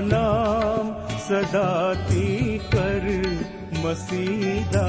नाम 0.00 1.08
सदा 1.18 1.94
कर 2.74 3.08
मसीदा। 3.84 4.86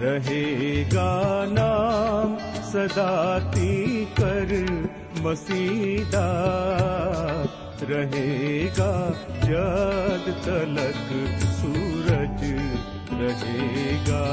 रहेगा 0.00 1.44
नाम 1.48 2.36
सदा 2.62 3.38
कर 4.20 4.54
मसीदा। 5.20 6.26
रहेगा 7.82 9.10
जद 9.44 10.34
तलक 10.44 11.08
सूरज 11.40 12.42
रहेगा 13.20 14.24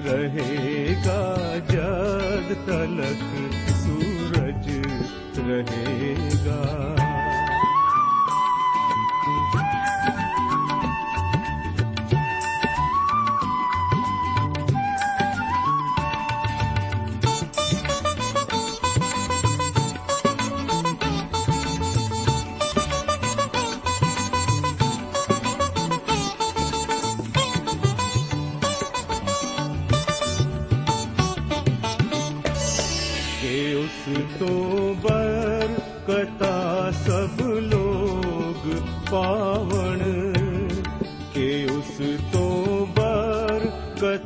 रहेगा 0.00 1.20
जद 1.56 2.56
तलक 2.68 3.52
सूरज 3.76 4.68
रहेगा 5.38 7.03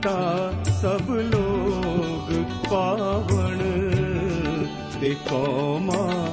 ਕਰਤਾ 0.02 0.52
ਸਭ 0.82 1.10
ਲੋਗ 1.10 2.32
ਪਾਵਣ 2.70 3.58
ਤੇ 5.00 5.14
ਕੌਮਾ 5.30 6.32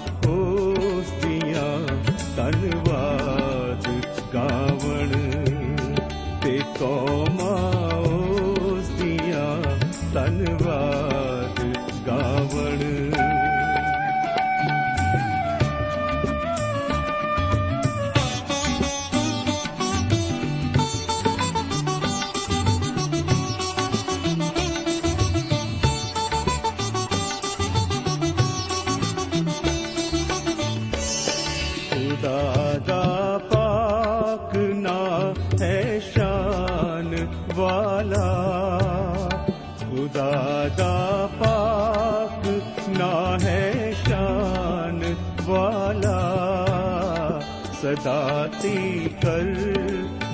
सदाती 48.65 49.09
कर 49.23 49.49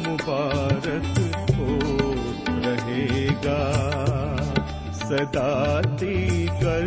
मुबारक 0.06 1.16
हो 1.56 1.78
रहेगा 2.66 3.58
सदाती 5.00 6.14
कर 6.62 6.86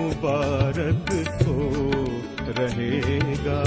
मुबारक 0.00 1.12
हो 1.46 1.68
रहेगा 2.58 3.60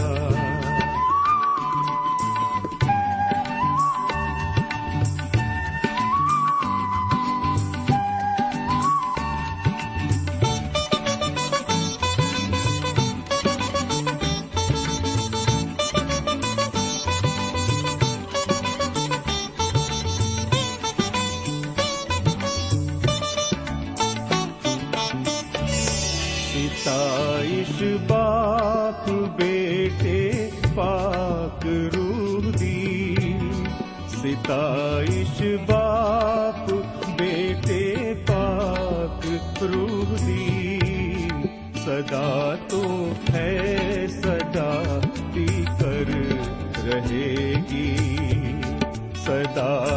ਜ਼ਿੰਦਗੀ 47.69 48.63
ਸਦਾ 49.17 49.94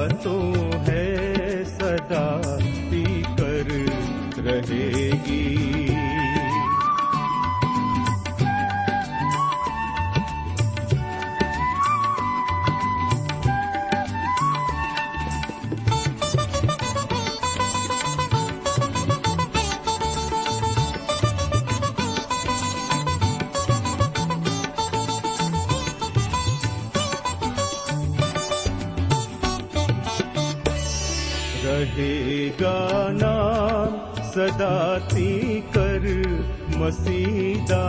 मसीदा 36.87 37.85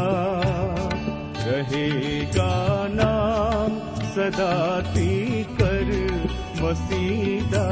रहेगा 1.37 2.51
नाम 2.93 3.79
सदा 4.15 4.51
कर 5.59 5.89
मसीदा 6.61 7.65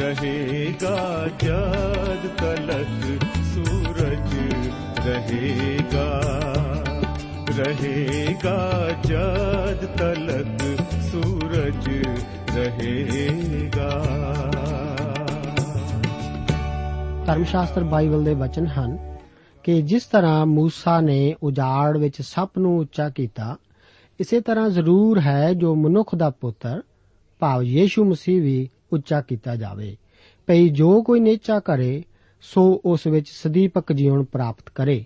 रहेगा 0.00 0.96
जद 1.42 2.26
तलक 2.40 3.06
सूरज 3.52 4.34
रहेगा 5.06 6.08
रहेगा 7.58 8.58
जद 9.08 9.88
तलक 9.98 10.62
सूरज 11.10 11.88
रहेगा 12.56 13.90
ਧਰਮ 17.26 17.44
ਸ਼ਾਸਤਰ 17.44 17.84
ਬਾਈਬਲ 17.92 18.24
ਦੇ 18.24 18.34
ਵਚਨ 18.34 18.66
ਹਨ 18.68 18.96
ਕਿ 19.62 19.82
ਜਿਸ 19.82 20.04
ਤਰ੍ਹਾਂ 20.04 20.46
موسی 20.46 21.00
ਨੇ 21.00 21.34
ਉਜਾੜ 21.42 21.98
ਵਿੱਚ 21.98 22.22
ਸੱਪ 22.22 22.58
ਨੂੰ 22.58 22.78
ਉੱਚਾ 22.78 23.08
ਕੀਤਾ 23.10 23.56
ਇਸੇ 24.20 24.40
ਤਰ੍ਹਾਂ 24.40 24.70
ਜ਼ਰੂਰ 24.70 25.20
ਹੈ 25.20 25.52
ਜੋ 25.52 25.74
ਮਨੁੱਖ 25.74 26.14
ਦਾ 26.14 26.30
ਪੁੱਤਰ 26.30 26.82
ਭਾਵ 27.38 27.62
ਯੀਸ਼ੂ 27.62 28.04
ਮਸੀਹ 28.04 28.42
ਵੀ 28.42 28.68
ਉੱਚਾ 28.92 29.20
ਕੀਤਾ 29.20 29.56
ਜਾਵੇ 29.56 29.96
ਭਈ 30.46 30.68
ਜੋ 30.68 31.02
ਕੋਈ 31.02 31.20
ਨੇਚਾ 31.20 31.60
ਕਰੇ 31.60 32.02
ਸੋ 32.40 32.82
ਉਸ 32.84 33.06
ਵਿੱਚ 33.06 33.28
ਸਦੀਪਕ 33.28 33.92
ਜੀਵਨ 33.92 34.24
ਪ੍ਰਾਪਤ 34.24 34.70
ਕਰੇ 34.74 35.04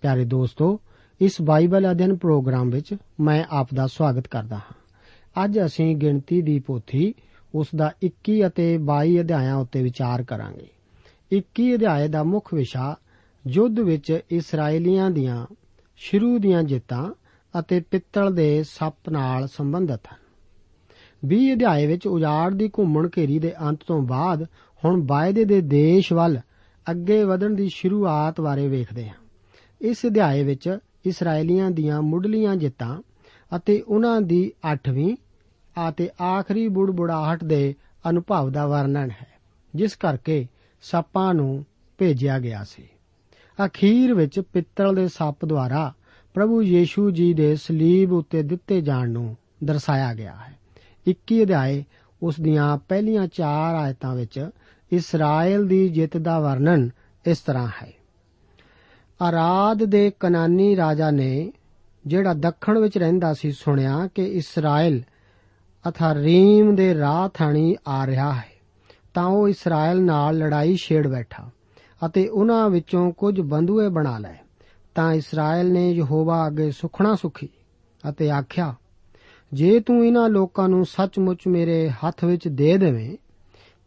ਪਿਆਰੇ 0.00 0.24
ਦੋਸਤੋ 0.24 0.80
ਇਸ 1.20 1.42
ਬਾਈਬਲ 1.42 1.90
ਅਧਿਐਨ 1.90 2.16
ਪ੍ਰੋਗਰਾਮ 2.16 2.70
ਵਿੱਚ 2.70 2.94
ਮੈਂ 3.20 3.44
ਆਪ 3.50 3.68
ਦਾ 3.74 3.86
ਸਵਾਗਤ 3.86 4.28
ਕਰਦਾ 4.28 4.56
ਹਾਂ 4.56 5.44
ਅੱਜ 5.44 5.58
ਅਸੀਂ 5.66 5.96
ਗਿਣਤੀ 5.96 6.42
ਦੀ 6.42 6.58
ਪੋਥੀ 6.60 7.14
ਉਸ 7.54 7.66
ਦਾ 7.76 7.92
21 8.04 8.46
ਅਤੇ 8.46 8.78
22 8.90 9.20
ਅਧਿਆਇਆਂ 9.20 9.56
ਉੱਤੇ 9.56 9.82
ਵਿਚਾਰ 9.82 10.22
ਕਰਾਂਗੇ 10.22 10.68
21 11.32 11.74
ਅਧਿਆਏ 11.74 12.08
ਦਾ 12.08 12.22
ਮੁੱਖ 12.22 12.54
ਵਿਸ਼ਾ 12.54 12.96
ਯੁੱਧ 13.47 13.79
ਵਿੱਚ 13.79 14.19
ਇਸرائیਲੀਆਂ 14.31 15.11
ਦੀਆਂ 15.11 15.45
ਸ਼ੁਰੂ 15.97 16.39
ਦੀਆਂ 16.39 16.63
ਜਿੱਤਾਂ 16.63 17.13
ਅਤੇ 17.59 17.79
ਪਿੱਤਲ 17.79 18.35
ਦੇ 18.35 18.63
ਸੱਪ 18.63 19.09
ਨਾਲ 19.09 19.47
ਸੰਬੰਧਿਤ 19.47 19.99
ਹਨ। 20.13 20.17
20 21.25 21.53
ਅਧਿਆਏ 21.53 21.87
ਵਿੱਚ 21.87 22.07
ਉਜਾੜ 22.07 22.53
ਦੀ 22.53 22.67
ਘੁੰਮਣ 22.67 23.09
ਘੇਰੀ 23.17 23.39
ਦੇ 23.39 23.53
ਅੰਤ 23.61 23.79
ਤੋਂ 23.87 24.01
ਬਾਅਦ 24.01 24.43
ਹੁਣ 24.85 25.03
ਵਾਅਦੇ 25.05 25.45
ਦੇ 25.45 25.61
ਦੇਸ਼ 25.61 26.13
ਵੱਲ 26.13 26.39
ਅੱਗੇ 26.91 27.23
ਵਧਣ 27.23 27.53
ਦੀ 27.53 27.69
ਸ਼ੁਰੂਆਤ 27.69 28.41
ਬਾਰੇ 28.41 28.67
ਵੇਖਦੇ 28.67 29.09
ਹਾਂ। 29.09 29.15
ਇਸ 29.81 30.05
ਅਧਿਆਏ 30.05 30.43
ਵਿੱਚ 30.43 30.77
ਇਸرائیਲੀਆਂ 31.05 31.71
ਦੀਆਂ 31.71 32.01
ਮੁੱਢਲੀਆਂ 32.01 32.55
ਜਿੱਤਾਂ 32.55 33.01
ਅਤੇ 33.55 33.81
ਉਹਨਾਂ 33.81 34.21
ਦੀ 34.21 34.51
8ਵੀਂ 34.73 35.15
ਅਤੇ 35.89 36.09
ਆਖਰੀ 36.21 36.67
ਬੁੜਬੁੜਾਹਟ 36.67 37.43
ਦੇ 37.43 37.75
ਅਨੁਭਵ 38.09 38.49
ਦਾ 38.49 38.67
ਵਰਣਨ 38.67 39.09
ਹੈ, 39.09 39.27
ਜਿਸ 39.75 39.95
ਕਰਕੇ 39.95 40.47
ਸੱਪਾਂ 40.81 41.33
ਨੂੰ 41.33 41.65
ਭੇਜਿਆ 41.97 42.39
ਗਿਆ 42.39 42.63
ਸੀ। 42.63 42.83
ਅਖੀਰ 43.65 44.13
ਵਿੱਚ 44.13 44.39
ਪਿੱਤਲ 44.39 44.95
ਦੇ 44.95 45.07
ਸੱਪ 45.07 45.45
ਦੁਆਰਾ 45.45 45.93
ਪ੍ਰਭੂ 46.33 46.61
ਯੀਸ਼ੂ 46.61 47.11
ਜੀ 47.11 47.33
ਦੇ 47.33 47.55
ਸਲੀਬ 47.55 48.13
ਉੱਤੇ 48.13 48.43
ਦਿੱਤੇ 48.43 48.81
ਜਾਣ 48.81 49.09
ਨੂੰ 49.09 49.37
ਦਰਸਾਇਆ 49.63 50.13
ਗਿਆ 50.13 50.35
ਹੈ। 50.35 50.53
21 51.07 51.43
ਅਧਿਆਏ, 51.43 51.83
ਉਸ 52.23 52.39
ਦੀਆਂ 52.39 52.77
ਪਹਿਲੀਆਂ 52.77 53.27
4 53.27 53.75
ਆਇਤਾਂ 53.75 54.15
ਵਿੱਚ 54.15 54.49
ਇਸਰਾਇਲ 54.91 55.67
ਦੀ 55.67 55.89
ਜਿੱਤ 55.89 56.17
ਦਾ 56.17 56.39
ਵਰਣਨ 56.39 56.89
ਇਸ 57.25 57.37
ਤਰ੍ਹਾਂ 57.37 57.67
ਹੈ। 57.67 57.93
ਆਰਾਦ 59.21 59.83
ਦੇ 59.83 60.11
ਕਨਾਨੀ 60.19 60.75
ਰਾਜਾ 60.75 61.11
ਨੇ 61.11 61.51
ਜਿਹੜਾ 62.07 62.33
ਦੱਖਣ 62.33 62.79
ਵਿੱਚ 62.79 62.97
ਰਹਿੰਦਾ 62.97 63.33
ਸੀ 63.33 63.51
ਸੁਣਿਆ 63.51 64.09
ਕਿ 64.15 64.23
ਇਸਰਾਇਲ 64.23 65.03
ਅਥਾਰੀਮ 65.89 66.75
ਦੇ 66.75 66.95
ਰਾਹ 66.95 67.29
ਥਾਣੀ 67.29 67.75
ਆ 67.87 68.07
ਰਿਹਾ 68.07 68.33
ਹੈ, 68.33 68.51
ਤਾਂ 69.13 69.25
ਉਹ 69.25 69.49
ਇਸਰਾਇਲ 69.49 70.01
ਨਾਲ 70.01 70.37
ਲੜਾਈ 70.37 70.75
ਛੇੜ 70.75 71.07
ਬੈਠਾ। 71.07 71.49
ਅਤੇ 72.05 72.27
ਉਹਨਾਂ 72.27 72.69
ਵਿੱਚੋਂ 72.69 73.11
ਕੁਝ 73.11 73.41
ਬੰਦੂਏ 73.41 73.89
ਬਣਾ 73.89 74.17
ਲਏ। 74.19 74.35
ਤਾਂ 74.95 75.13
ਇਸਰਾਇਲ 75.13 75.71
ਨੇ 75.71 75.91
ਯਹੋਵਾ 75.91 76.47
ਅੱਗੇ 76.47 76.71
ਸੁਖਣਾ 76.71 77.15
ਸੁਖੀ 77.15 77.49
ਅਤੇ 78.09 78.29
ਆਖਿਆ, 78.31 78.73
ਜੇ 79.53 79.79
ਤੂੰ 79.79 80.05
ਇਹਨਾਂ 80.05 80.29
ਲੋਕਾਂ 80.29 80.69
ਨੂੰ 80.69 80.85
ਸੱਚਮੁੱਚ 80.85 81.47
ਮੇਰੇ 81.47 81.89
ਹੱਥ 81.89 82.23
ਵਿੱਚ 82.23 82.47
ਦੇ 82.47 82.77
ਦੇਵੇਂ, 82.77 83.17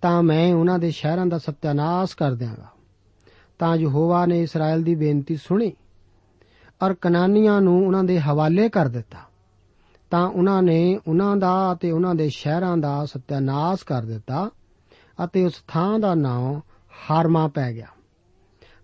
ਤਾਂ 0.03 0.23
ਮੈਂ 0.23 0.55
ਉਹਨਾਂ 0.55 0.79
ਦੇ 0.79 0.91
ਸ਼ਹਿਰਾਂ 0.91 1.27
ਦਾ 1.27 1.39
ਸਤਿਆਨਾਸ਼ 1.39 2.17
ਕਰ 2.17 2.35
ਦਿਆਂਗਾ। 2.35 2.69
ਤਾਂ 3.59 3.77
ਯਹੋਵਾ 3.77 4.27
ਨੇ 4.27 4.43
ਇਸਰਾਇਲ 4.43 4.83
ਦੀ 4.83 4.95
ਬੇਨਤੀ 4.95 5.37
ਸੁਣੀ 5.37 5.73
ਔਰ 6.83 6.95
ਕਨਾਨੀਆਂ 6.95 7.61
ਨੂੰ 7.61 7.87
ਉਹਨਾਂ 7.87 8.05
ਦੇ 8.05 8.21
ਹਵਾਲੇ 8.21 8.69
ਕਰ 8.69 8.89
ਦਿੱਤਾ। 8.89 9.19
ਤਾਂ 10.11 10.27
ਉਹਨਾਂ 10.29 10.62
ਨੇ 10.62 10.99
ਉਹਨਾਂ 11.09 11.37
ਦਾ 11.37 11.73
ਅਤੇ 11.73 11.91
ਉਹਨਾਂ 11.91 12.15
ਦੇ 12.15 12.29
ਸ਼ਹਿਰਾਂ 12.29 12.77
ਦਾ 12.77 13.05
ਸਤਿਆਨਾਸ਼ 13.07 13.85
ਕਰ 13.85 14.03
ਦਿੱਤਾ 14.03 14.51
ਅਤੇ 15.25 15.45
ਉਸ 15.45 15.62
ਥਾਂ 15.69 15.99
ਦਾ 15.99 16.15
ਨਾਮ 16.15 16.61
ਹਾਰਮਾ 17.03 17.49
ਪੈ 17.49 17.73
ਗਿਆ। 17.73 17.87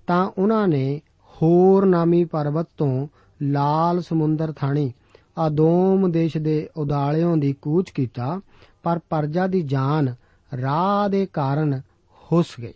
ਤਾਂ 0.06 0.30
ਉਹਨਾਂ 0.38 0.68
ਨੇ 0.68 1.00
ਹੋਰ 1.28 1.86
ਨਾਮੀ 1.86 2.24
ਪਰਬਤ 2.24 2.68
ਤੋਂ 2.78 3.08
ਲਾਲ 3.42 4.02
ਸਮੁੰਦਰ 4.02 4.52
ਥਾਣੀ 4.52 4.92
ਆਦੋਮ 5.38 6.12
ਦੇਸ਼ 6.12 6.36
ਦੇ 6.36 6.68
ਉਦਾਲਿਆਂ 6.76 7.36
ਦੀ 7.36 7.52
ਕੂਚ 7.62 7.90
ਕੀਤਾ, 7.90 8.40
ਪਰ 8.82 9.00
ਪਰਜਾ 9.10 9.46
ਦੀ 9.46 9.62
ਜਾਨ 9.62 10.14
ਰਾਹ 10.60 11.08
ਦੇ 11.08 11.26
ਕਾਰਨ 11.26 11.80
ਹੁਸ 12.32 12.46
ਗਈ। 12.62 12.74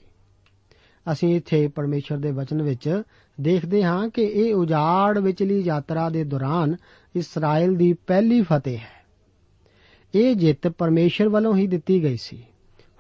ਅਸੀਂ 1.12 1.36
ਇੱਥੇ 1.36 1.68
ਪਰਮੇਸ਼ਰ 1.68 2.16
ਦੇ 2.16 2.30
ਵਚਨ 2.30 2.62
ਵਿੱਚ 2.62 3.02
ਦੇਖਦੇ 3.40 3.84
ਹਾਂ 3.84 4.08
ਕਿ 4.08 4.22
ਇਹ 4.22 4.54
ਉਜਾੜ 4.54 5.18
ਵਿਚਲੀ 5.18 5.60
ਯਾਤਰਾ 5.60 6.08
ਦੇ 6.08 6.24
ਦੌਰਾਨ 6.24 6.76
ਇਸਰਾਇਲ 7.16 7.76
ਦੀ 7.76 7.92
ਪਹਿਲੀ 7.92 8.42
ਫਤਿਹ 8.42 8.78
ਹੈ। 8.78 9.00
ਇਹ 10.14 10.36
ਜਿੱਤ 10.36 10.68
ਪਰਮੇਸ਼ਰ 10.68 11.28
ਵੱਲੋਂ 11.28 11.56
ਹੀ 11.56 11.66
ਦਿੱਤੀ 11.66 12.02
ਗਈ 12.02 12.16
ਸੀ। 12.16 12.44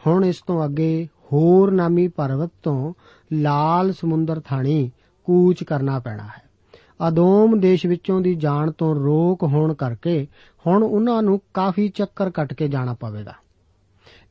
ਹੁਣ 0.06 0.24
ਇਸ 0.24 0.42
ਤੋਂ 0.46 0.64
ਅੱਗੇ 0.64 1.08
ਹੋਰ 1.32 1.70
ਨਾਮੀ 1.70 2.08
ਪਰਬਤ 2.08 2.50
ਤੋਂ 2.62 2.92
ਲਾਲ 3.32 3.92
ਸਮੁੰਦਰ 3.92 4.40
ਥਾਣੀ 4.40 4.90
ਕੂਚ 5.24 5.64
ਕਰਨਾ 5.64 5.98
ਪੈਣਾ 5.98 6.22
ਹੈ। 6.22 6.50
ਆਦੋਮ 7.00 7.60
ਦੇਸ਼ 7.60 7.86
ਵਿੱਚੋਂ 7.86 8.20
ਦੀ 8.20 8.34
ਜਾਣ 8.34 8.70
ਤੋਂ 8.70 8.94
ਰੋਕ 8.94 9.42
ਹੋਣ 9.42 9.74
ਕਰਕੇ 9.74 10.26
ਹੁਣ 10.66 10.82
ਉਹਨਾਂ 10.82 11.22
ਨੂੰ 11.22 11.40
ਕਾਫੀ 11.54 11.88
ਚੱਕਰ 11.88 12.30
ਕੱਟ 12.30 12.54
ਕੇ 12.54 12.68
ਜਾਣਾ 12.68 12.94
ਪਵੇਗਾ। 12.94 13.34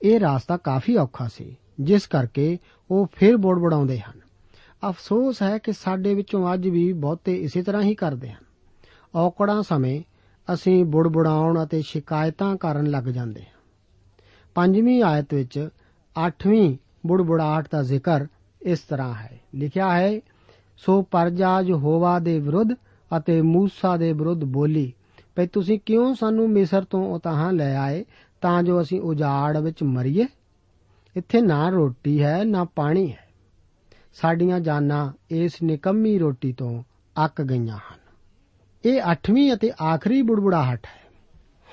ਇਹ 0.01 0.19
ਰਸਤਾ 0.19 0.57
ਕਾਫੀ 0.57 0.97
ਔਖਾ 0.97 1.27
ਸੀ, 1.27 1.57
ਜਿਸ 1.79 2.07
ਕਰਕੇ 2.07 2.57
ਉਹ 2.91 3.07
ਫਿਰ 3.15 3.37
ਬੜਬੜਾਉਂਦੇ 3.37 3.99
ਹਨ। 3.99 4.19
ਅਫਸੋਸ 4.89 5.41
ਹੈ 5.41 5.57
ਕਿ 5.57 5.73
ਸਾਡੇ 5.73 6.15
ਵਿੱਚੋਂ 6.15 6.53
ਅੱਜ 6.53 6.67
ਵੀ 6.67 6.93
ਬਹੁਤੇ 6.93 7.35
ਇਸੇ 7.35 7.63
ਤਰ੍ਹਾਂ 7.63 7.81
ਹੀ 7.81 7.95
ਕਰਦੇ 7.95 8.29
ਹਨ। 8.31 8.43
ਔਕੜਾਂ 9.15 9.63
ਸਮੇਂ 9.63 10.01
ਅਸੀਂ 10.53 10.85
ਬੁੜਬੁੜਾਉਣ 10.85 11.63
ਅਤੇ 11.63 11.81
ਸ਼ਿਕਾਇਤਾਂ 11.81 12.55
ਕਰਨ 12.55 12.85
ਲੱਗ 12.85 13.03
ਜਾਂਦੇ 13.03 13.41
ਹਾਂ। 13.41 13.59
ਪੰਜਵੀਂ 14.55 15.03
ਆਇਤ 15.03 15.33
ਵਿੱਚ 15.33 15.69
8ਵੀਂ 16.27 16.77
ਬੁੜਬੁੜਾਹਟ 17.05 17.67
ਦਾ 17.71 17.83
ਜ਼ਿਕਰ 17.83 18.27
ਇਸ 18.61 18.79
ਤਰ੍ਹਾਂ 18.79 19.13
ਹੈ। 19.13 19.39
ਲਿਖਿਆ 19.55 19.99
ਹੈ, 19.99 20.21
ਸੋ 20.77 21.01
ਪਰਜਾ 21.01 21.61
ਯਹੋਵਾ 21.61 22.19
ਦੇ 22.19 22.39
ਵਿਰੁੱਧ 22.39 22.69
ਅਤੇ 23.17 23.41
ਮੂਸਾ 23.41 23.97
ਦੇ 23.97 24.13
ਵਿਰੁੱਧ 24.13 24.43
ਬੋਲੀ। 24.43 24.93
ਭਈ 25.35 25.47
ਤੁਸੀਂ 25.47 25.79
ਕਿਉਂ 25.85 26.15
ਸਾਨੂੰ 26.15 26.49
ਮਿਸਰ 26.49 26.83
ਤੋਂ 26.83 27.15
ਉਤਾਹਾਂ 27.15 27.53
ਲੈ 27.53 27.77
ਆਏ, 27.77 28.05
ਤਾਂ 28.41 28.63
ਜੋ 28.63 28.81
ਅਸੀਂ 28.81 29.01
ਉਜਾੜ 29.01 29.57
ਵਿੱਚ 29.57 29.83
ਮਰੀਏ? 29.83 30.25
ਇੱਥੇ 31.15 31.41
ਨਾ 31.41 31.69
ਰੋਟੀ 31.69 32.23
ਹੈ, 32.23 32.43
ਨਾ 32.43 32.63
ਪਾਣੀ 32.63 33.11
ਹੈ। 33.11 33.29
ਸਾਡੀਆਂ 34.13 34.59
ਜਾਨਾਂ 34.59 35.11
ਇਸ 35.31 35.61
ਨਿਕੰਮੀ 35.63 36.19
ਰੋਟੀ 36.19 36.53
ਤੋਂ 36.53 36.83
ਅੱਕ 37.25 37.41
ਗਈਆਂ 37.41 37.77
ਹਨ। 37.77 37.99
ਇਹ 38.85 39.01
8ਵੀਂ 39.01 39.53
ਅਤੇ 39.53 39.71
ਆਖਰੀ 39.81 40.21
ਬੁੜਬੁੜਾਹਟ 40.21 40.85
ਹੈ। 40.85 41.11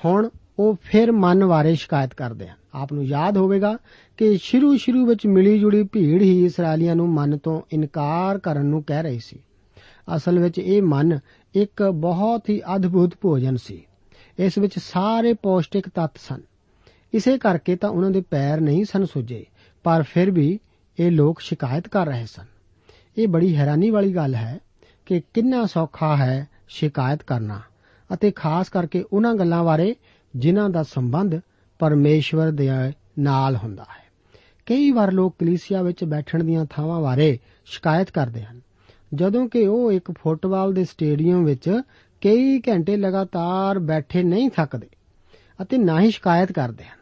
ਹੁਣ 0.05 0.29
ਉਹ 0.59 0.75
ਫਿਰ 0.81 1.11
ਮਨ 1.11 1.45
ਬਾਰੇ 1.45 1.75
ਸ਼ਿਕਾਇਤ 1.75 2.13
ਕਰਦੇ 2.13 2.47
ਹਨ। 2.47 2.55
ਆਪ 2.73 2.93
ਨੂੰ 2.93 3.05
ਯਾਦ 3.05 3.37
ਹੋਵੇਗਾ 3.37 3.77
ਕਿ 4.17 4.37
ਸ਼ੁਰੂ 4.41 4.77
ਸ਼ੁਰੂ 4.77 5.05
ਵਿੱਚ 5.05 5.27
ਮਿਲੀ 5.27 5.59
ਜੁਲੀ 5.59 5.83
ਭੀੜ 5.83 6.21
ਹੀ 6.21 6.45
ਇਸرائیਲੀਆਂ 6.45 6.95
ਨੂੰ 6.95 7.09
ਮਨ 7.09 7.37
ਤੋਂ 7.37 7.61
ਇਨਕਾਰ 7.71 8.37
ਕਰਨ 8.37 8.65
ਨੂੰ 8.65 8.83
ਕਹਿ 8.83 9.03
ਰਹੀ 9.03 9.19
ਸੀ। 9.19 9.39
ਅਸਲ 10.15 10.39
ਵਿੱਚ 10.39 10.59
ਇਹ 10.59 10.81
ਮਨ 10.81 11.19
ਇੱਕ 11.55 11.83
ਬਹੁਤ 11.83 12.49
ਹੀ 12.49 12.61
ਅਦਭੁਤ 12.75 13.13
ਭੋਜਨ 13.21 13.57
ਸੀ। 13.57 13.83
ਇਸ 14.39 14.57
ਵਿੱਚ 14.57 14.79
ਸਾਰੇ 14.79 15.33
ਪੌਸ਼ਟਿਕ 15.33 15.89
ਤੱਤ 15.89 16.11
ਸਨ। 16.17 16.41
ਇਸੇ 17.13 17.37
ਕਰਕੇ 17.37 17.75
ਤਾਂ 17.75 17.89
ਉਹਨਾਂ 17.89 18.11
ਦੇ 18.11 18.21
ਪੈਰ 18.21 18.61
ਨਹੀਂ 18.61 18.85
ਸਨ 18.85 19.05
ਸੁੱਜੇ, 19.05 19.45
ਪਰ 19.83 20.03
ਫਿਰ 20.03 20.31
ਵੀ 20.31 20.59
ਇਹ 20.99 21.11
ਲੋਕ 21.11 21.39
ਸ਼ਿਕਾਇਤ 21.39 21.87
ਕਰ 21.87 22.07
ਰਹੇ 22.07 22.25
ਸਨ। 22.25 22.45
ਇਹ 23.17 23.27
ਬੜੀ 23.27 23.55
ਹੈਰਾਨੀ 23.55 23.89
ਵਾਲੀ 23.89 24.15
ਗੱਲ 24.15 24.35
ਹੈ 24.35 24.59
ਕਿ 25.05 25.21
ਕਿੰਨਾ 25.33 25.65
ਸੌਖਾ 25.65 26.15
ਹੈ 26.17 26.47
ਸ਼ਿਕਾਇਤ 26.67 27.23
ਕਰਨਾ 27.23 27.59
ਅਤੇ 28.13 28.31
ਖਾਸ 28.31 28.69
ਕਰਕੇ 28.69 29.03
ਉਹਨਾਂ 29.13 29.35
ਗੱਲਾਂ 29.35 29.63
ਬਾਰੇ 29.63 29.95
ਜਿਨ੍ਹਾਂ 30.37 30.69
ਦਾ 30.69 30.83
ਸੰਬੰਧ 30.83 31.39
ਪਰਮੇਸ਼ਵਰ 31.79 32.51
ਦੇ 32.51 32.69
ਨਾਲ 33.19 33.55
ਹੁੰਦਾ 33.55 33.83
ਹੈ। 33.83 34.05
ਕਈ 34.67 34.91
ਵਾਰ 34.91 35.11
ਲੋਕ 35.11 35.35
ਕਲੀਸਿਆ 35.39 35.81
ਵਿੱਚ 35.81 36.03
ਬੈਠਣ 36.03 36.43
ਦੀਆਂ 36.43 36.65
ਥਾਵਾਂ 36.69 37.01
ਬਾਰੇ 37.01 37.37
ਸ਼ਿਕਾਇਤ 37.65 38.11
ਕਰਦੇ 38.11 38.43
ਹਨ। 38.43 38.61
ਜਦੋਂ 39.13 39.47
ਕਿ 39.47 39.65
ਉਹ 39.67 39.91
ਇੱਕ 39.91 40.11
ਫੁੱਟਬਾਲ 40.11 40.73
ਦੇ 40.73 40.83
ਸਟੇਡੀਅਮ 40.85 41.43
ਵਿੱਚ 41.45 41.69
ਕਈ 42.21 42.59
ਘੰਟੇ 42.59 42.95
ਲਗਾਤਾਰ 42.97 43.79
ਬੈਠੇ 43.79 44.23
ਨਹੀਂ 44.23 44.49
ਥੱਕਦੇ 44.49 44.87
ਅਤੇ 45.61 45.77
ਨਾ 45.77 45.99
ਹੀ 46.01 46.11
ਸ਼ਿਕਾਇਤ 46.11 46.51
ਕਰਦੇ 46.51 46.83
ਹਨ। 46.83 46.97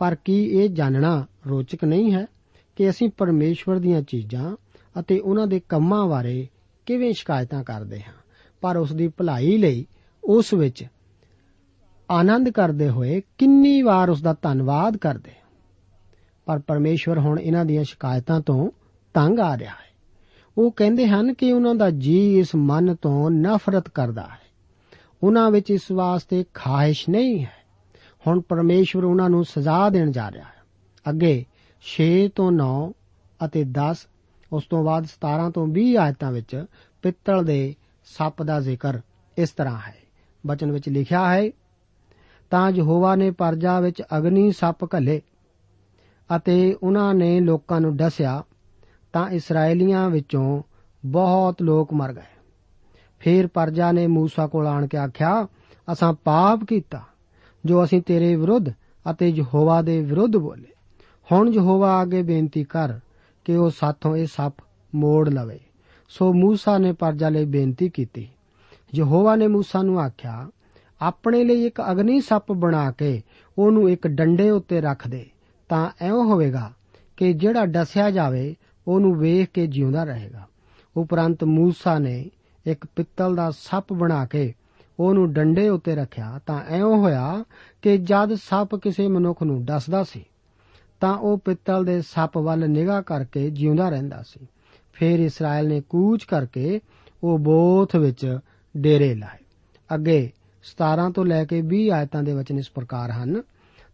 ਪਰ 0.00 0.14
ਕੀ 0.14 0.42
ਇਹ 0.44 0.68
ਜਾਣਨਾ 0.68 1.26
ਰੋਚਕ 1.48 1.84
ਨਹੀਂ 1.84 2.12
ਹੈ 2.12 2.26
ਕਿ 2.76 2.88
ਅਸੀਂ 2.90 3.08
ਪਰਮੇਸ਼ਵਰ 3.18 3.78
ਦੀਆਂ 3.78 4.02
ਚੀਜ਼ਾਂ 4.02 4.54
ਅਤੇ 5.00 5.18
ਉਹਨਾਂ 5.18 5.46
ਦੇ 5.46 5.60
ਕੰਮਾਂ 5.68 6.06
ਬਾਰੇ 6.06 6.46
ਕਿਵੇਂ 6.86 7.12
ਸ਼ਿਕਾਇਤਾਂ 7.12 7.62
ਕਰਦੇ 7.64 8.00
ਹਾਂ, 8.00 8.14
ਪਰ 8.62 8.76
ਉਸ 8.76 8.92
ਦੀ 8.92 9.08
ਭਲਾਈ 9.08 9.56
ਲਈ 9.58 9.86
ਉਸ 10.24 10.52
ਵਿੱਚ 10.54 10.84
ਆਨੰਦ 12.10 12.48
ਕਰਦੇ 12.48 12.88
ਹੋਏ 12.88 13.22
ਕਿੰਨੀ 13.38 13.82
ਵਾਰ 13.82 14.10
ਉਸ 14.10 14.22
ਦਾ 14.22 14.34
ਧੰਨਵਾਦ 14.42 14.96
ਕਰਦੇ 14.96 15.30
ਪਰ 16.46 16.58
ਪਰਮੇਸ਼ਵਰ 16.58 17.18
ਹੁਣ 17.18 17.40
ਇਹਨਾਂ 17.40 17.64
ਦੀਆਂ 17.64 17.84
ਸ਼ਿਕਾਇਤਾਂ 17.84 18.40
ਤੋਂ 18.40 18.70
ਤੰਗ 19.14 19.38
ਆ 19.38 19.58
ਰਿਹਾ 19.58 19.70
ਹੈ। 19.70 19.90
ਉਹ 20.58 20.72
ਕਹਿੰਦੇ 20.72 21.06
ਹਨ 21.06 21.34
ਕਿ 21.34 21.52
ਉਹਨਾਂ 21.52 21.74
ਦਾ 21.74 21.90
ਜੀ 21.90 22.38
ਇਸ 22.38 22.48
ਮਨ 22.56 22.94
ਤੋਂ 22.94 23.30
ਨਫ਼ਰਤ 23.30 23.88
ਕਰਦਾ 23.88 24.22
ਹੈ। 24.22 24.38
ਉਹਨਾਂ 25.22 25.50
ਵਿੱਚ 25.50 25.70
ਇਸ 25.70 25.90
ਵਾਸਤੇ 25.90 26.44
ਖਾਹਿਸ਼ 26.54 27.10
ਨਹੀਂ 27.10 27.44
ਹੈ। 27.44 27.52
ਹੁਣ 28.26 28.40
ਪਰਮੇਸ਼ਵਰ 28.40 29.04
ਉਹਨਾਂ 29.04 29.30
ਨੂੰ 29.30 29.44
ਸਜ਼ਾ 29.44 29.88
ਦੇਣ 29.88 30.10
ਜਾ 30.10 30.30
ਰਿਹਾ 30.30 30.44
ਹੈ। 30.44 30.62
ਅੱਗੇ 31.08 31.44
6 31.80 32.28
ਤੋਂ 32.34 32.52
9 32.52 32.92
ਅਤੇ 33.44 33.64
10 33.64 34.08
ਉਸ 34.52 34.64
ਤੋਂ 34.64 34.84
ਬਾਅਦ 34.84 35.04
17 35.04 35.50
ਤੋਂ 35.50 35.66
20 35.66 35.94
ਆਇਤਾਂ 35.94 36.32
ਵਿੱਚ 36.32 36.64
ਪਿੱਤਲ 37.02 37.44
ਦੇ 37.44 37.74
ਸੱਪ 38.04 38.42
ਦਾ 38.42 38.60
ਜ਼ਿਕਰ 38.60 39.00
ਇਸ 39.38 39.50
ਤਰ੍ਹਾਂ 39.50 39.78
ਹੈ। 39.78 39.96
ਬਚਨ 40.46 40.72
ਵਿੱਚ 40.72 40.88
ਲਿਖਿਆ 40.88 41.34
ਹੈ 41.34 41.50
ਤਾਂ 42.50 42.70
ਯਹੋਵਾ 42.70 43.16
ਨੇ 43.16 43.30
ਪਰਜਾ 43.30 43.80
ਵਿੱਚ 43.80 44.02
ਅਗਨੀ 44.18 44.52
ਸੱਪ 44.52 44.84
ਘੱਲੇ 44.84 45.22
ਅਤੇ 46.36 46.76
ਉਹਨਾਂ 46.82 47.14
ਨੇ 47.14 47.40
ਲੋਕਾਂ 47.40 47.80
ਨੂੰ 47.80 47.96
ਡਸਿਆ, 47.96 48.44
ਤਾਂ 49.12 49.30
ਇਸرائیਲੀਆਂ 49.30 50.10
ਵਿੱਚੋਂ 50.10 50.62
ਬਹੁਤ 51.06 51.62
ਲੋਕ 51.62 51.92
ਮਰ 51.92 52.12
ਗਏ। 52.12 52.42
ਫੇਰ 53.18 53.46
ਪਰਜਾ 53.46 53.92
ਨੇ 53.92 54.06
موسی 54.06 54.48
ਕੋਲ 54.48 54.66
ਆਣ 54.66 54.86
ਕੇ 54.86 54.98
ਆਖਿਆ, 54.98 55.48
ਅਸਾਂ 55.92 56.12
ਪਾਪ 56.12 56.64
ਕੀਤਾ, 56.64 57.02
ਜੋ 57.64 57.84
ਅਸੀਂ 57.84 58.02
ਤੇਰੇ 58.02 58.36
ਵਿਰੁੱਧ 58.36 58.70
ਅਤੇ 59.10 59.28
ਯਹੋਵਾ 59.28 59.82
ਦੇ 59.82 60.00
ਵਿਰੁੱਧ 60.00 60.36
ਬੋਲੇ। 60.36 60.68
ਹੁਣ 61.32 61.48
ਯਹੋਵਾ 61.48 62.02
ਅੱਗੇ 62.02 62.22
ਬੇਨਤੀ 62.22 62.64
ਕਰ 62.64 62.98
ਕਿ 63.44 63.56
ਉਹ 63.56 63.70
ਸਾਥੋਂ 63.70 64.16
ਇਹ 64.16 64.26
ਸੱਪ 64.26 64.54
ਮੋੜ 64.94 65.28
ਲਵੇ। 65.28 65.60
ਸੋ 66.08 66.30
موسی 66.30 66.78
ਨੇ 66.78 66.92
ਪਰਜਾ 66.92 67.28
ਲਈ 67.28 67.44
ਬੇਨਤੀ 67.44 67.88
ਕੀਤੀ। 67.88 68.28
ਯਹੋਵਾ 68.94 69.36
ਨੇ 69.36 69.46
موسی 69.46 69.82
ਨੂੰ 69.82 70.00
ਆਖਿਆ 70.00 70.48
ਆਪਣੇ 71.00 71.44
ਲਈ 71.44 71.66
ਇੱਕ 71.66 71.80
ਅਗਨੀ 71.90 72.20
ਸੱਪ 72.20 72.52
ਬਣਾ 72.52 72.90
ਕੇ 72.90 73.22
ਉਹਨੂੰ 73.58 73.90
ਇੱਕ 73.90 74.06
ਡੰਡੇ 74.06 74.50
ਉੱਤੇ 74.50 74.80
ਰੱਖ 74.80 75.08
ਦੇ, 75.08 75.26
ਤਾਂ 75.68 75.90
ਐਉਂ 76.00 76.24
ਹੋਵੇਗਾ 76.24 76.72
ਕਿ 77.16 77.32
ਜਿਹੜਾ 77.32 77.66
ਡਸਿਆ 77.66 78.10
ਜਾਵੇ, 78.10 78.54
ਉਹਨੂੰ 78.88 79.18
ਵੇਖ 79.18 79.48
ਕੇ 79.50 79.66
ਜਿਉਂਦਾ 79.66 80.04
ਰਹੇਗਾ। 80.04 80.46
ਉਪਰੰਤ 80.96 81.44
ਮੂਸਾ 81.44 81.98
ਨੇ 81.98 82.30
ਇੱਕ 82.66 82.86
ਪਿੱਤਲ 82.96 83.34
ਦਾ 83.34 83.50
ਸੱਪ 83.50 83.92
ਬਣਾ 83.92 84.24
ਕੇ 84.26 84.52
ਉਹਨੂੰ 85.00 85.32
ਡੰਡੇ 85.32 85.68
ਉੱਤੇ 85.68 85.94
ਰੱਖਿਆ, 85.94 86.40
ਤਾਂ 86.46 86.60
ਐਉਂ 86.68 86.96
ਹੋਇਆ 86.96 87.44
ਕਿ 87.82 87.96
ਜਦ 87.98 88.34
ਸੱਪ 88.34 88.74
ਕਿਸੇ 88.74 89.08
ਮਨੁੱਖ 89.08 89.42
ਨੂੰ 89.42 89.64
ਡਸਦਾ 89.64 90.02
ਸੀ, 90.04 90.24
ਤਾਂ 91.00 91.16
ਉਹ 91.16 91.38
ਪਿੱਤਲ 91.38 91.84
ਦੇ 91.84 92.00
ਸੱਪ 92.00 92.38
ਵੱਲ 92.38 92.68
ਨਿਗਾਹ 92.68 93.02
ਕਰਕੇ 93.02 93.50
ਜਿਉਂਦਾ 93.50 93.88
ਰਹਿੰਦਾ 93.88 94.22
ਸੀ। 94.22 94.46
ਫਿਰ 94.92 95.18
ਇਸਰਾਇਲ 95.18 95.68
ਨੇ 95.68 95.80
ਕੂਚ 95.80 96.24
ਕਰਕੇ 96.24 96.80
ਉਹ 97.22 97.38
ਬੋਥ 97.38 97.96
ਵਿੱਚ 97.96 98.38
ਡੇਰੇ 98.76 99.14
ਲਾਏ। 99.14 99.44
ਅੱਗੇ 99.94 100.30
17 100.62 101.10
ਤੋਂ 101.10 101.24
ਲੈ 101.24 101.44
ਕੇ 101.44 101.62
20 101.62 101.88
ਆਇਤਾਂ 101.90 102.22
ਦੇ 102.22 102.32
ਵਚਨ 102.32 102.58
ਇਸ 102.58 102.70
ਪ੍ਰਕਾਰ 102.70 103.10
ਹਨ। 103.10 103.42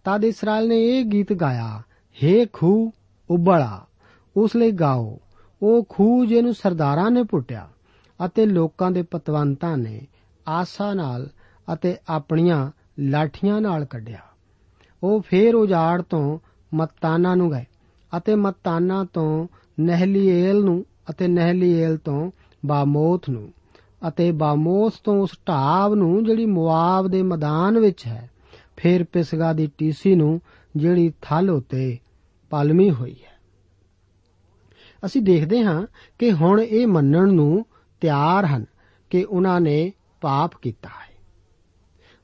ਤਦ 0.05 0.25
ਇਸਰਾਇਲ 0.25 0.69
ਨੇ 0.69 0.81
ਇਹ 0.83 1.05
ਗੀਤ 1.05 1.33
ਗਾਇਆ 1.33 1.83
हे 2.17 2.47
ਖੂ 2.53 2.93
ਉਬਲਾ, 3.31 3.87
ਉਸ 4.37 4.57
ਲਈ 4.57 4.71
ਗਾਓ। 4.71 5.19
ਉਹ 5.63 5.87
ਖੂ 5.89 6.25
ਜਿਹਨੂੰ 6.25 6.55
ਸਰਦਾਰਾਂ 6.55 7.11
ਨੇ 7.11 7.23
ਪੁੱਟਿਆ 7.23 7.69
ਅਤੇ 8.27 8.47
ਲੋਕਾਂ 8.47 8.91
ਦੇ 8.91 9.03
ਪਤਵੰਤਾਂ 9.03 9.77
ਨੇ 9.77 10.07
ਆਸਾ 10.49 10.95
ਨਾਲ 10.95 11.29
ਅਤੇ 11.73 11.97
ਆਪਣੀਆਂ 12.09 12.71
ਲਾਠੀਆਂ 12.99 13.61
ਨਾਲ 13.61 13.85
ਕੱਢਿਆ। 13.85 14.19
ਉਹ 15.03 15.21
ਫੇਰ 15.21 15.55
ਉਜਾੜ 15.55 16.03
ਤੋਂ 16.03 16.39
ਮਤਾਨਾ 16.75 17.35
ਨੂੰ 17.35 17.51
ਗਏ 17.51 17.65
ਅਤੇ 18.17 18.35
ਮਤਾਨਾ 18.35 19.07
ਤੋਂ 19.13 19.49
ਨਹਿਲੀਏਲ 19.81 20.65
ਨੂੰ 20.65 20.85
ਅਤੇ 21.11 21.29
ਨਹਿਲੀਏਲ 21.29 21.97
ਤੋਂ 21.97 22.31
ਬਾਮੋਥ 22.67 23.31
ਨੂੰ। 23.31 23.53
ਅਤੇ 24.09 24.33
ਬਾਮੋਥ 24.33 24.95
ਤੋਂ 25.05 25.23
ਉਸ 25.23 25.31
ਢਾਬ 25.49 25.95
ਨੂੰ 25.95 26.25
ਜਿਹੜੀ 26.25 26.47
ਮੁਆਬ 26.47 27.09
ਦੇ 27.09 27.23
ਮੈਦਾਨ 27.23 27.79
ਵਿੱਚ 27.79 28.07
ਹੈ, 28.07 28.31
ਫਿਰ 28.77 29.05
ਪਿਸਗਾ 29.05 29.53
ਦੀ 29.53 29.71
ਟੀਸੀ 29.79 30.15
ਨੂੰ 30.15 30.41
ਜਿਹੜੀ 30.77 31.13
ਥਲ 31.23 31.51
ਉਤੇ 31.51 31.99
ਪਲਮੀ 32.51 32.91
ਹੋਈ 32.91 33.13
ਹੈ। 33.13 33.37
ਅਸੀਂ 35.05 35.23
ਦੇਖਦੇ 35.23 35.65
ਹਾਂ 35.65 35.87
ਕਿ 36.19 36.33
ਹੁਣ 36.33 36.61
ਇਹ 36.61 36.87
ਮੰਨਣ 36.87 37.33
ਨੂੰ 37.33 37.67
ਤਿਆਰ 38.01 38.45
ਹਨ 38.45 38.67
ਕਿ 39.11 39.25
ਉਹਨਾਂ 39.25 39.61
ਨੇ 39.61 39.93
ਪਾਪ 40.21 40.51
ਕੀਤਾ 40.63 40.89
ਹੈ। 40.89 41.17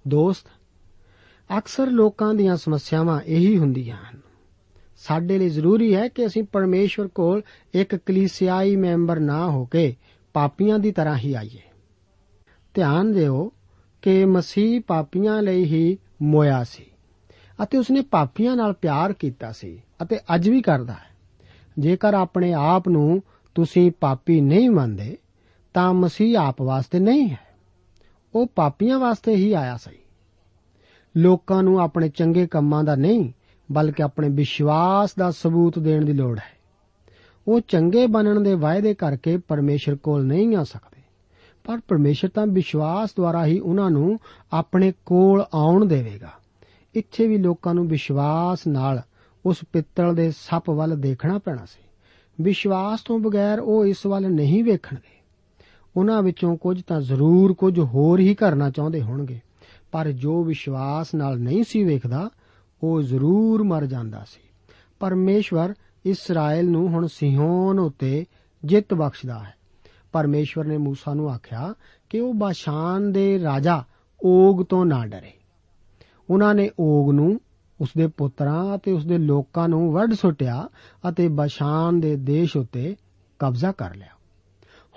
ਦੋਸਤ, 0.08 0.46
ਅਕਸਰ 1.58 1.86
ਲੋਕਾਂ 1.86 2.34
ਦੀਆਂ 2.34 2.56
ਸਮੱਸਿਆਵਾਂ 2.56 3.20
ਇਹੀ 3.20 3.58
ਹੁੰਦੀਆਂ 3.58 3.96
ਹਨ। 3.96 4.20
ਸਾਡੇ 4.96 5.38
ਲਈ 5.38 5.48
ਜ਼ਰੂਰੀ 5.48 5.94
ਹੈ 5.94 6.08
ਕਿ 6.08 6.26
ਅਸੀਂ 6.26 6.44
ਪਰਮੇਸ਼ਵਰ 6.44 7.08
ਕੋਲ 7.08 7.42
ਇੱਕ 7.74 7.94
ਕਲੀਸਿਆਈ 7.94 8.76
ਮੈਂਬਰ 8.76 9.20
ਨਾ 9.20 9.50
ਹੋ 9.50 9.64
ਕੇ 9.64 9.96
ਪਾਪੀਆਂ 10.32 10.78
ਦੀ 10.78 10.92
ਤਰ੍ਹਾਂ 10.92 11.16
ਹੀ 11.16 11.34
ਆਈਏ। 11.34 11.71
ਧਿਆਨ 12.74 13.12
ਦਿਓ 13.12 13.52
ਕਿ 14.02 14.24
ਮਸੀਹ 14.24 14.80
ਪਾਪੀਆਂ 14.86 15.42
ਲਈ 15.42 15.64
ਹੀ 15.64 15.98
ਮੋਇਆ 16.22 16.64
ਸੀ 16.64 16.84
ਅਤੇ 17.62 17.78
ਉਸਨੇ 17.78 18.00
ਪਾਪੀਆਂ 18.00 18.56
ਨਾਲ 18.56 18.72
ਪਿਆਰ 18.72 19.12
ਕੀਤਾ 19.12 19.52
ਸੀ 19.52 19.82
ਅਤੇ 20.02 20.18
ਅੱਜ 20.34 20.48
ਵੀ 20.48 20.62
ਕਰਦਾ 20.62 20.92
ਹੈ। 20.92 21.12
ਜੇਕਰ 21.78 22.14
ਆਪਣੇ 22.14 22.52
ਆਪ 22.52 22.88
ਨੂੰ 22.88 23.22
ਤੁਸੀਂ 23.54 23.92
ਪਾਪੀ 24.00 24.40
ਨਹੀਂ 24.40 24.70
ਮੰਨਦੇ, 24.70 25.18
ਤਾਂ 25.74 25.94
ਮਸੀਹ 25.94 26.38
ਆਪ 26.38 26.62
ਵਾਸਤੇ 26.62 26.98
ਨਹੀਂ 26.98 27.30
ਹੈ। 27.30 27.38
ਉਹ 28.34 28.46
ਪਾਪੀਆਂ 28.46 28.98
ਵਾਸਤੇ 28.98 29.34
ਹੀ 29.34 29.52
ਆਇਆ 29.52 29.76
ਸੀ। 29.76 29.96
ਲੋਕਾਂ 31.16 31.62
ਨੂੰ 31.62 31.80
ਆਪਣੇ 31.80 32.08
ਚੰਗੇ 32.08 32.46
ਕੰਮਾਂ 32.46 32.84
ਦਾ 32.84 32.94
ਨਹੀਂ, 32.94 33.32
ਬਲਕਿ 33.72 34.02
ਆਪਣੇ 34.02 34.28
ਵਿਸ਼ਵਾਸ 34.28 35.14
ਦਾ 35.18 35.30
ਸਬੂਤ 35.30 35.78
ਦੇਣ 35.78 36.04
ਦੀ 36.04 36.12
ਲੋੜ 36.12 36.38
ਹੈ। 36.38 36.62
ਉਹ 37.48 37.60
ਚੰਗੇ 37.60 38.06
ਬਣਨ 38.06 38.42
ਦੇ 38.42 38.54
ਵਾਅਦੇ 38.54 38.94
ਕਰਕੇ 38.94 39.36
ਪਰਮੇਸ਼ਰ 39.36 39.96
ਕੋਲ 39.96 40.24
ਨਹੀਂ 40.24 40.56
ਆ 40.56 40.64
ਸਕਦੇ। 40.64 40.91
ਪਰ 41.64 41.80
ਪਰਮੇਸ਼ਰ 41.88 42.28
ਤਾਂ 42.28 42.46
ਵਿਸ਼ਵਾਸ 42.46 43.10
ਦੁਆਰਾ 43.16 43.44
ਹੀ 43.46 43.58
ਉਹਨਾਂ 43.60 43.90
ਨੂੰ 43.90 44.18
ਆਪਣੇ 44.52 44.92
ਕੋਲ 45.06 45.44
ਆਉਣ 45.54 45.84
ਦੇਵੇਗਾ। 45.84 46.30
ਇੱਥੇ 46.94 47.26
ਵੀ 47.26 47.38
ਲੋਕਾਂ 47.38 47.74
ਨੂੰ 47.74 47.88
ਵਿਸ਼ਵਾਸ 47.88 48.66
ਨਾਲ 48.66 49.02
ਉਸ 49.46 49.58
ਪਿੱਤਲ 49.72 50.14
ਦੇ 50.14 50.30
ਸੱਪ 50.30 50.70
ਵੱਲ 50.70 50.96
ਦੇਖਣਾ 50.96 51.38
ਪੈਣਾ 51.38 51.64
ਸੀ। 51.64 51.82
ਵਿਸ਼ਵਾਸ 52.40 53.02
ਤੋਂ 53.02 53.18
ਬਗੈਰ 53.18 53.60
ਉਹ 53.60 53.86
ਇਸ 53.86 54.06
ਵੱਲ 54.06 54.28
ਨਹੀਂ 54.30 54.64
ਵੇਖਣਗੇ। 54.64 55.20
ਉਹਨਾਂ 55.96 56.22
ਵਿੱਚੋਂ 56.22 56.56
ਕੁਝ 56.56 56.82
ਤਾਂ 56.82 57.00
ਜ਼ਰੂਰ 57.00 57.52
ਕੁਝ 57.52 57.78
ਹੋਰ 57.78 58.20
ਹੀ 58.20 58.34
ਕਰਨਾ 58.34 58.70
ਚਾਹੁੰਦੇ 58.70 59.02
ਹੋਣਗੇ, 59.02 59.40
ਪਰ 59.92 60.10
ਜੋ 60.12 60.44
ਵਿਸ਼ਵਾਸ 60.44 61.14
ਨਾਲ 61.14 61.38
ਨਹੀਂ 61.38 61.64
ਸੀ 61.64 61.84
ਵੇਖਦਾ, 61.84 62.28
ਉਹ 62.82 63.02
ਜ਼ਰੂਰ 63.02 63.62
ਮਰ 63.62 63.86
ਜਾਂਦਾ 63.86 64.24
ਸੀ। 64.24 64.40
ਪਰਮੇਸ਼ਵਰ 65.00 65.74
ਇਸਰਾਇਲ 66.04 66.70
ਨੂੰ 66.70 66.88
ਹੁਣ 66.88 67.06
ਸਿਹੋਨ 67.06 67.78
ਉਤੇ 67.78 68.24
ਜਿੱਤ 68.64 68.94
ਬਖਸ਼ਦਾ 68.94 69.38
ਹੈ। 69.38 69.54
ਪਰਮੇਸ਼ਵਰ 70.12 70.64
ਨੇ 70.64 70.76
موسی 70.76 71.14
ਨੂੰ 71.14 71.30
ਆਖਿਆ 71.30 71.74
ਕਿ 72.10 72.20
ਉਹ 72.20 72.34
ਬਾਸ਼ਾਨ 72.34 73.12
ਦੇ 73.12 73.42
ਰਾਜਾ 73.42 73.84
ਓਗ 74.24 74.64
ਤੋਂ 74.64 74.86
ਨਾ 74.86 75.06
ਡਰੇ। 75.06 75.32
ਉਹਨਾਂ 76.30 76.54
ਨੇ 76.54 76.70
ਓਗ 76.80 77.10
ਨੂੰ, 77.10 77.40
ਉਸਦੇ 77.80 78.06
ਪੁੱਤਰਾਂ 78.06 78.76
ਅਤੇ 78.76 78.92
ਉਸਦੇ 78.92 79.18
ਲੋਕਾਂ 79.18 79.68
ਨੂੰ 79.68 79.92
ਵੱਢ 79.92 80.12
ਸੁੱਟਿਆ 80.12 80.68
ਅਤੇ 81.08 81.28
ਬਾਸ਼ਾਨ 81.28 82.00
ਦੇ 82.00 82.16
ਦੇਸ਼ 82.16 82.56
ਉੱਤੇ 82.56 82.96
ਕਬਜ਼ਾ 83.38 83.72
ਕਰ 83.72 83.94
ਲਿਆ। 83.94 84.08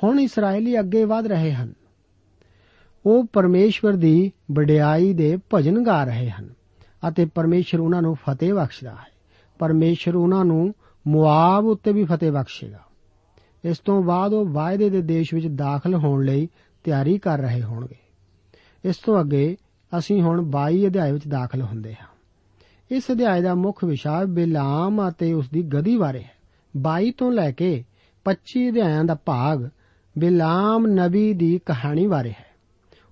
ਹੁਣ 0.04 0.20
ਇਸرائیਲੀ 0.20 0.80
ਅੱਗੇ 0.80 1.06
ਵਧ 1.06 1.28
ਰਹੇ 1.28 1.54
ਹਨ। 1.54 1.74
ਉਹ 3.06 3.26
ਪਰਮੇਸ਼ਵਰ 3.34 3.94
ਦੀ 3.94 4.32
ਵਡਿਆਈ 4.52 5.14
ਦੇ 5.14 5.38
ਭਜਨ 5.54 5.86
ਗਾ 5.86 6.04
ਰਹੇ 6.04 6.30
ਹਨ 6.30 6.50
ਅਤੇ 7.08 7.26
ਪਰਮੇਸ਼ਰ 7.26 7.80
ਉਹਨਾਂ 7.80 8.02
ਨੂੰ 8.02 8.16
ਫਤਿਹ 8.16 8.54
ਬਖਸ਼ਦਾ 8.54 8.92
ਹੈ। 8.92 9.16
ਪਰਮੇਸ਼ਰ 9.60 10.16
ਉਹਨਾਂ 10.16 10.46
ਨੂੰ 10.46 10.74
ਮੁਆਬ 11.08 11.66
ਉੱਤੇ 11.66 11.94
ਵੀ 11.94 12.04
ਫਤਿਹ 12.04 12.32
ਬਖਸ਼ੇਗਾ। 12.32 12.80
ਇਸ 13.66 13.80
ਤੋਂ 13.80 14.04
ਬਾਅਦ 14.04 14.34
ਉਹ 14.34 14.46
ਵਾਅਦੇ 14.46 14.90
ਦੇ 14.90 15.02
ਦੇਸ਼ 15.02 15.34
ਵਿੱਚ 15.34 15.48
ਦਾਖਲ 15.48 15.96
ਹੋਣ 15.96 16.26
ਲਈ 16.26 16.48
ਤਿਆਰੀ 16.84 17.18
ਕਰ 17.18 17.40
ਰਹੇ 17.40 17.64
ਹੋਣਗੇ। 17.64 17.96
ਇਸ 18.86 18.96
ਤੋਂ 18.96 19.22
ਅੱਗੇ 19.22 19.58
ਅਸੀਂ 19.98 20.22
ਹੁਣ 20.22 20.42
22 20.42 20.88
ਅਧਿਆਇ 20.88 21.12
ਵਿੱਚ 21.12 21.28
ਦਾਖਲ 21.28 21.62
ਹੁੰਦੇ 21.62 21.94
ਹਾਂ। 21.94 22.08
ਇਸ 22.92 23.04
ਅਧਿਆਇ 23.12 23.42
ਦਾ 23.42 23.56
ਮੁੱਖ 23.56 23.84
ਵਿਸ਼ਾ 23.84 24.24
ਬਿਲਾਮ 24.24 25.10
ਅਤੇ 25.10 25.34
ਉਸ 25.34 25.50
ਦੀ 25.50 25.64
ਗਦੀ 25.64 25.98
ਬਾਰੇ 25.98 26.22
ਹੈ। 26.22 26.32
22 26.78 27.12
ਤੋਂ 27.12 27.32
ਲੈ 27.32 27.52
ਕੇ 27.52 27.84
25 28.26 28.70
ਅਧਿਆਇਆਂ 28.70 29.04
ਦਾ 29.04 29.16
ਭਾਗ 29.16 29.70
ਬਿਲਾਮ 30.18 30.88
ਨਬੀ 30.88 31.34
ਦੀ 31.34 31.60
ਕਹਾਣੀ 31.66 32.08
ਬਾਰੇ 32.08 32.30
ਹੈ। 32.30 32.46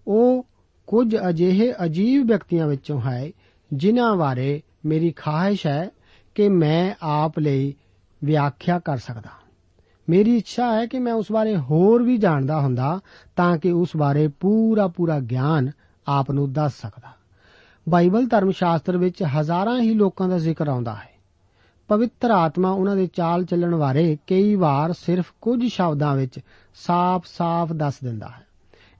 ਉਹ 0.07 0.45
ਕੁਝ 0.87 1.15
ਅਜਿਹੇ 1.29 1.73
ਅਜੀਬ 1.85 2.27
ਵਿਅਕਤੀਆਂ 2.27 2.67
ਵਿੱਚੋਂ 2.67 3.01
ਹੈ 3.01 3.31
ਜਿਨ੍ਹਾਂ 3.73 4.15
ਬਾਰੇ 4.15 4.61
ਮੇਰੀ 4.85 5.11
ਖਾਹਿਸ਼ 5.11 5.67
ਹੈ 5.67 5.89
ਕਿ 6.35 6.49
ਮੈਂ 6.49 6.95
ਆਪ 7.01 7.39
ਲਈ 7.39 7.73
ਵਿਆਖਿਆ 8.23 8.79
ਕਰ 8.79 8.97
ਸਕਦਾ 8.97 9.42
ਮੇਰੀ 10.09 10.37
ਇੱਛਾ 10.37 10.75
ਹੈ 10.75 10.85
ਕਿ 10.85 10.99
ਮੈਂ 10.99 11.13
ਉਸ 11.13 11.31
ਬਾਰੇ 11.31 11.57
ਹੋਰ 11.57 12.03
ਵੀ 12.03 12.17
ਜਾਣਦਾ 12.17 12.61
ਹੁੰਦਾ 12.61 12.99
ਤਾਂ 13.35 13.57
ਕਿ 13.57 13.71
ਉਸ 13.71 13.89
ਬਾਰੇ 13.97 14.27
ਪੂਰਾ 14.27 14.87
ਪੂਰਾ 14.87 15.19
ਗਿਆਨ 15.19 15.71
ਆਪ 16.07 16.31
ਨੂੰ 16.31 16.53
ਦੱਸ 16.53 16.73
ਸਕਦਾ। 16.81 17.13
ਬਾਈਬਲ 17.89 18.27
ਧਰਮ 18.27 18.51
ਸ਼ਾਸਤਰ 18.51 18.97
ਵਿੱਚ 18.97 19.23
ਹਜ਼ਾਰਾਂ 19.23 19.81
ਹੀ 19.81 19.93
ਲੋਕਾਂ 19.93 20.29
ਦਾ 20.29 20.37
ਜ਼ਿਕਰ 20.37 20.67
ਆਉਂਦਾ 20.67 20.95
ਹੈ। 20.95 21.13
ਪਵਿੱਤਰ 21.87 22.31
ਆਤਮਾ 22.31 22.71
ਉਹਨਾਂ 22.71 22.95
ਦੇ 22.95 23.09
ਚਾਲ 23.13 23.45
ਚੱਲਣ 23.45 23.75
ਬਾਰੇ 23.75 24.17
ਕਈ 24.27 24.55
ਵਾਰ 24.55 24.93
ਸਿਰਫ 24.93 25.33
ਕੁਝ 25.41 25.65
ਸ਼ਬਦਾਂ 25.65 26.15
ਵਿੱਚ 26.15 26.39
ਸਾਫ਼-ਸਾਫ਼ 26.75 27.73
ਦੱਸ 27.73 27.93
ਦਿੰਦਾ 28.03 28.27
ਹੈ। 28.27 28.47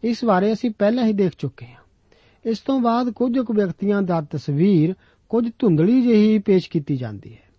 ਇਸ 0.04 0.26
ਬਾਰੇ 0.26 0.54
ਅਸੀਂ 0.54 0.72
ਪਹਿਲਾਂ 0.80 1.06
ਹੀ 1.06 1.14
ਦੇਖ 1.14 1.32
ਚੁੱਕੇ 1.38 1.66
ਹਾਂ। 1.66 1.84
ਇਸ 2.46 2.60
ਤੋਂ 2.60 2.80
ਬਾਅਦ 2.80 3.10
ਕੁਝ 3.10 3.40
ਕੁ 3.40 3.54
ਵਿਅਕਤੀਆਂ 3.54 4.02
ਦਾ 4.02 4.22
ਤਸਵੀਰ 4.22 4.96
ਕੁਝ 5.30 5.50
ਧੁੰਦਲੀ 5.60 6.02
ਜਿਹੀ 6.02 6.40
ਪੇਸ਼ 6.40 6.70
ਕੀਤੀ 6.70 6.98
ਜਾਂਦੀ 6.98 7.34
ਹੈ। 7.34 7.53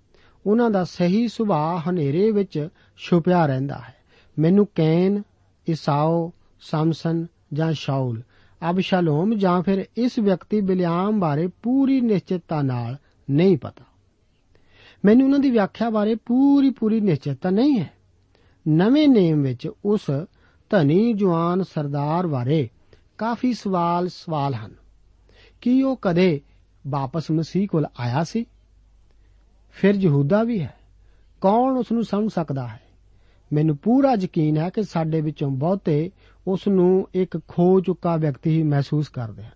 ਉਹਨਾਂ 0.47 0.71
ਦਾ 0.71 0.85
ਸਹੀ 0.85 1.29
ਸੁਭਾਅ 1.29 1.91
ਹਨੇਰੇ 1.91 2.31
ਵਿੱਚ 2.31 2.69
ਛੁਪਿਆ 2.97 3.47
ਰਹਿੰਦਾ 3.47 3.79
ਹੈ। 3.79 3.95
ਮੈਨੂੰ 4.39 4.69
ਕੈਨ, 4.75 5.23
ਇਸਾਓ, 5.67 6.33
ਸਮਸਨ 6.61 7.27
ਜਾਂ 7.53 7.73
ਸ਼ਾਉਲ 7.73 8.23
ਅਬਸ਼ਾਲੋਮ 8.71 9.35
ਜਾਂ 9.35 9.63
ਫਿਰ 9.63 9.85
ਇਸ 9.97 10.19
ਵਿਅਕਤੀ 10.19 10.61
ਬਿਲਿਆਮ 10.61 11.21
ਬਾਰੇ 11.21 11.49
ਪੂਰੀ 11.63 12.01
ਨਿਸ਼ਚਿਤਤਾ 12.01 12.63
ਨਾਲ 12.63 12.97
ਨਹੀਂ 13.31 13.59
ਪਤਾ। 13.59 13.85
ਮੈਨੂੰ 15.05 15.27
ਉਹਨਾਂ 15.27 15.39
ਦੀ 15.39 15.51
ਵਿਆਖਿਆ 15.51 15.91
ਬਾਰੇ 15.91 16.15
ਪੂਰੀ 16.15 16.71
ਪੂਰੀ 16.71 17.01
ਨਿਸ਼ਚਿਤਤਾ 17.01 17.51
ਨਹੀਂ 17.51 17.79
ਹੈ। 17.79 17.91
ਨਵੇਂ 18.69 19.09
ਨੇਮ 19.09 19.43
ਵਿੱਚ 19.43 19.69
ਉਸ 19.85 20.01
ਧਨੀ 20.71 21.13
ਜਵਾਨ 21.13 21.63
ਸਰਦਾਰ 21.63 22.27
ਬਾਰੇ 22.27 22.69
ਕਾਫੀ 23.19 23.53
ਸਵਾਲ 23.53 24.09
ਸਵਾਲ 24.09 24.55
ਹਨ। 24.55 24.75
ਕੀ 25.61 25.83
ਉਹ 25.83 25.99
ਕਦੇ 26.03 26.41
ਵਾਪਸ 26.87 27.31
ਮਸੀਹ 27.31 27.69
ਕੋਲ 27.69 27.87
ਆਇਆ 28.01 28.25
ਸੀ? 28.25 28.47
ਫਿਰ 29.76 29.95
ਯਹੂਦਾ 29.95 30.43
ਵੀ 30.43 30.61
ਹੈ। 30.61 30.75
ਕੌਣ 31.40 31.76
ਉਸ 31.76 31.93
ਨੂੰ 31.93 32.04
ਸਮਝ 32.04 32.31
ਸਕਦਾ 32.31 32.69
ਹੈ? 32.69 32.81
ਮੈਨੂੰ 33.52 33.76
ਪੂਰਾ 33.76 34.12
ਯਕੀਨ 34.21 34.57
ਹੈ 34.57 34.71
ਕਿ 34.71 34.83
ਸਾਡੇ 34.83 35.21
ਵਿੱਚੋਂ 35.21 35.50
ਬਹੁਤੇ 35.50 36.11
ਉਸ 36.47 36.69
ਨੂੰ 36.69 37.09
ਇੱਕ 37.14 37.40
ਖੋ 37.49 37.81
ਚੁੱਕਾ 37.81 38.16
ਵਿਅਕਤੀ 38.16 38.50
ਹੀ 38.50 38.62
ਮਹਿਸੂਸ 38.62 39.09
ਕਰਦੇ 39.09 39.43
ਹਨ। 39.43 39.50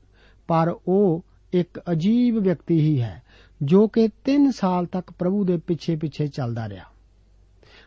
ਪਰ 0.48 0.76
ਉਹ 0.88 1.25
ਇੱਕ 1.52 1.80
ਅਜੀਬ 1.92 2.38
ਵਿਅਕਤੀ 2.38 2.80
ਹੀ 2.80 3.00
ਹੈ, 3.00 3.22
ਜੋ 3.62 3.88
ਕਿ 3.88 4.08
3 4.25 4.50
ਸਾਲ 4.50 4.87
ਤੱਕ 4.87 5.10
ਪ੍ਰਭੂ 5.10 5.44
ਦੇ 5.44 5.56
ਪਿੱਛੇ 5.56 5.96
ਪਿੱਛੇ 5.96 6.26
ਚੱਲਦਾ 6.26 6.68
ਰਿਹਾ। 6.68 6.84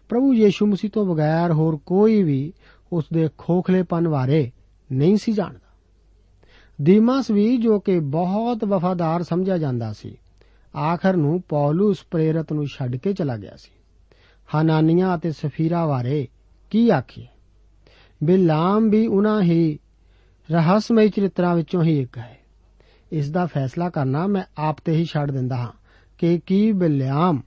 ਪ੍ਰਭੂ 0.09 0.33
ਯੀਸ਼ੂ 0.33 0.67
ਮਸੀਹ 0.67 0.91
ਤੋਂ 0.91 1.05
ਬਗੈਰ 1.05 1.51
ਹੋਰ 1.51 1.77
ਕੋਈ 1.85 2.23
ਵੀ 2.23 2.53
ਉਸ 2.93 3.05
ਦੇ 3.13 3.29
ਖੋਖਲੇਪਨ 3.37 4.07
ਬਾਰੇ 4.07 4.51
ਨਹੀਂ 4.91 5.17
ਸੀ 5.17 5.31
ਜਾਣਦਾ। 5.31 5.71
ਦੀਮਾਸ 6.81 7.31
ਵੀ 7.31 7.57
ਜੋ 7.57 7.79
ਕਿ 7.79 7.99
ਬਹੁਤ 7.99 8.65
ਵਫਾਦਾਰ 8.65 9.23
ਸਮਝਿਆ 9.23 9.57
ਜਾਂਦਾ 9.57 9.93
ਸੀ 9.93 10.17
ਆਖਰ 10.75 11.15
ਨੂੰ 11.15 11.41
ਪੌਲਸ 11.49 11.97
ਪ੍ਰੇਰਿਤ 12.11 12.53
ਨੂੰ 12.53 12.67
ਛੱਡ 12.67 12.95
ਕੇ 12.95 13.13
ਚਲਾ 13.13 13.37
ਗਿਆ 13.37 13.55
ਸੀ। 13.55 13.71
ਹਨਾਨੀਆਂ 14.55 15.17
ਅਤੇ 15.17 15.31
ਸਫੀਰਾ 15.31 15.87
ਬਾਰੇ 15.87 16.27
ਕੀ 16.69 16.89
ਆਖੀਏ? 16.89 17.27
ਬਿਲਾਮ 18.23 18.89
ਵੀ 18.89 19.07
ਉਹਨਾਂ 19.07 19.41
ਹੀ 19.41 19.79
ਰਹੱਸਮਈ 20.51 21.09
ਚਰਿੱਤਰਾਂ 21.09 21.55
ਵਿੱਚੋਂ 21.55 21.83
ਹੀ 21.83 21.99
ਇੱਕ 21.99 22.17
ਹੈ। 22.17 22.37
ਇਸ 23.11 23.29
ਦਾ 23.29 23.45
ਫੈਸਲਾ 23.45 23.89
ਕਰਨਾ 23.89 24.27
ਮੈਂ 24.27 24.43
ਆਪ 24.57 24.77
ਤੇ 24.85 24.91
ਹੀ 24.91 25.05
ਛੱਡ 25.05 25.31
ਦਿੰਦਾ 25.31 25.55
ਹਾਂ 25.55 25.71
ਕਿ 26.17 26.39
ਕੀ 26.45 26.71
ਬਿਲਾਮ 26.71 27.41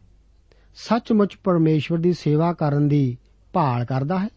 ਸੱਚਮੁੱਚ 0.75 1.37
ਪਰਮੇਸ਼ਵਰ 1.45 1.99
ਦੀ 1.99 2.12
ਸੇਵਾ 2.12 2.52
ਕਰਨ 2.52 2.88
ਦੀ 2.88 3.19
ਭਾਲ 3.52 3.85
ਕਰਦਾ 3.85 4.19
ਹੈ। 4.19 4.28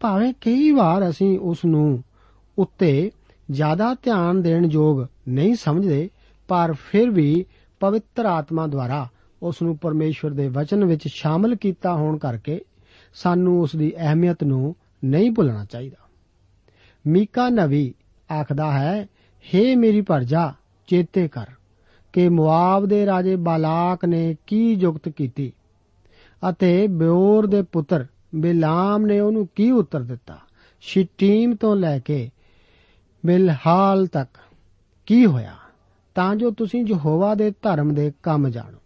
ਭਾਵੇਂ 0.00 0.34
ਕਈ 0.40 0.70
ਵਾਰ 0.70 1.10
ਅਸੀਂ 1.10 1.38
ਉਸ 1.38 1.64
ਨੂੰ 1.64 2.04
ਉੱਤੇ 2.58 3.10
ਜ਼ਿਆਦਾ 3.50 3.94
ਧਿਆਨ 3.94 4.42
ਦੇਣ 4.42 4.68
ਯੋਗ 4.70 5.06
ਨਹੀਂ 5.28 5.54
ਸਮਝਦੇ, 5.54 6.10
ਪਰ 6.48 6.72
ਫਿਰ 6.72 7.10
ਵੀ 7.10 7.46
ਪਵਿੱਤਰ 7.80 8.26
ਆਤਮਾ 8.26 8.66
ਦੁਆਰਾ 8.66 9.08
ਉਸ 9.42 9.62
ਨੂੰ 9.62 9.78
ਪਰਮੇਸ਼ਵਰ 9.78 10.30
ਦੇ 10.30 10.48
ਵਚਨ 10.48 10.84
ਵਿੱਚ 10.84 11.08
ਸ਼ਾਮਲ 11.08 11.54
ਕੀਤਾ 11.54 11.94
ਹੋਣ 11.94 12.18
ਕਰਕੇ 12.18 12.60
ਸਾਨੂੰ 13.14 13.60
ਉਸ 13.60 13.76
ਦੀ 13.76 13.96
ਅਹਿਮੀਅਤ 13.96 14.44
ਨੂੰ 14.44 14.76
ਨਹੀਂ 15.04 15.30
ਭੁੱਲਣਾ 15.30 15.64
ਚਾਹੀਦਾ। 15.64 16.08
ਮੀਕਾ 17.06 17.48
ਨਵੀ 17.48 17.94
ਆਖਦਾ 18.40 18.72
ਹੈ 18.72 19.06
हे 19.46 19.78
ਮੇਰੀ 19.78 20.00
ਪਰਜਾ, 20.00 20.54
ਚੇਤੇ 20.86 21.28
ਕਰ 21.28 21.46
ਕਿ 22.12 22.28
ਮੁਆਬ 22.28 22.86
ਦੇ 22.86 23.06
ਰਾਜੇ 23.06 23.36
ਬਾਲਾਕ 23.36 24.04
ਨੇ 24.04 24.36
ਕੀ 24.46 24.74
ਜੁਗਤ 24.74 25.08
ਕੀਤੀ 25.08 25.52
ਅਤੇ 26.48 26.86
ਬਿਓਰ 26.86 27.46
ਦੇ 27.46 27.62
ਪੁੱਤਰ 27.62 28.06
ਬਿਲਾਮ 28.34 29.06
ਨੇ 29.06 29.20
ਉਹਨੂੰ 29.20 29.48
ਕੀ 29.54 29.70
ਉੱਤਰ 29.70 30.00
ਦਿੱਤਾ? 30.00 30.38
ਸ਼ਿਟੀਮ 30.80 31.54
ਤੋਂ 31.54 31.76
ਲੈ 31.76 31.98
ਕੇ 31.98 32.30
ਬਿਲਹਾਲ 33.26 34.06
ਤੱਕ 34.06 34.38
ਕੀ 35.06 35.26
ਹੋਇਆ? 35.26 35.54
ਤਾਂ 36.18 36.36
ਜੋ 36.36 36.50
ਤੁਸੀਂ 36.50 36.84
ਯਹੋਵਾ 36.88 37.34
ਦੇ 37.34 37.50
ਧਰਮ 37.50 37.94
ਦੇ 37.94 38.12
ਕੰਮ 38.22 38.48
ਜਾਣੋ। 38.48 38.78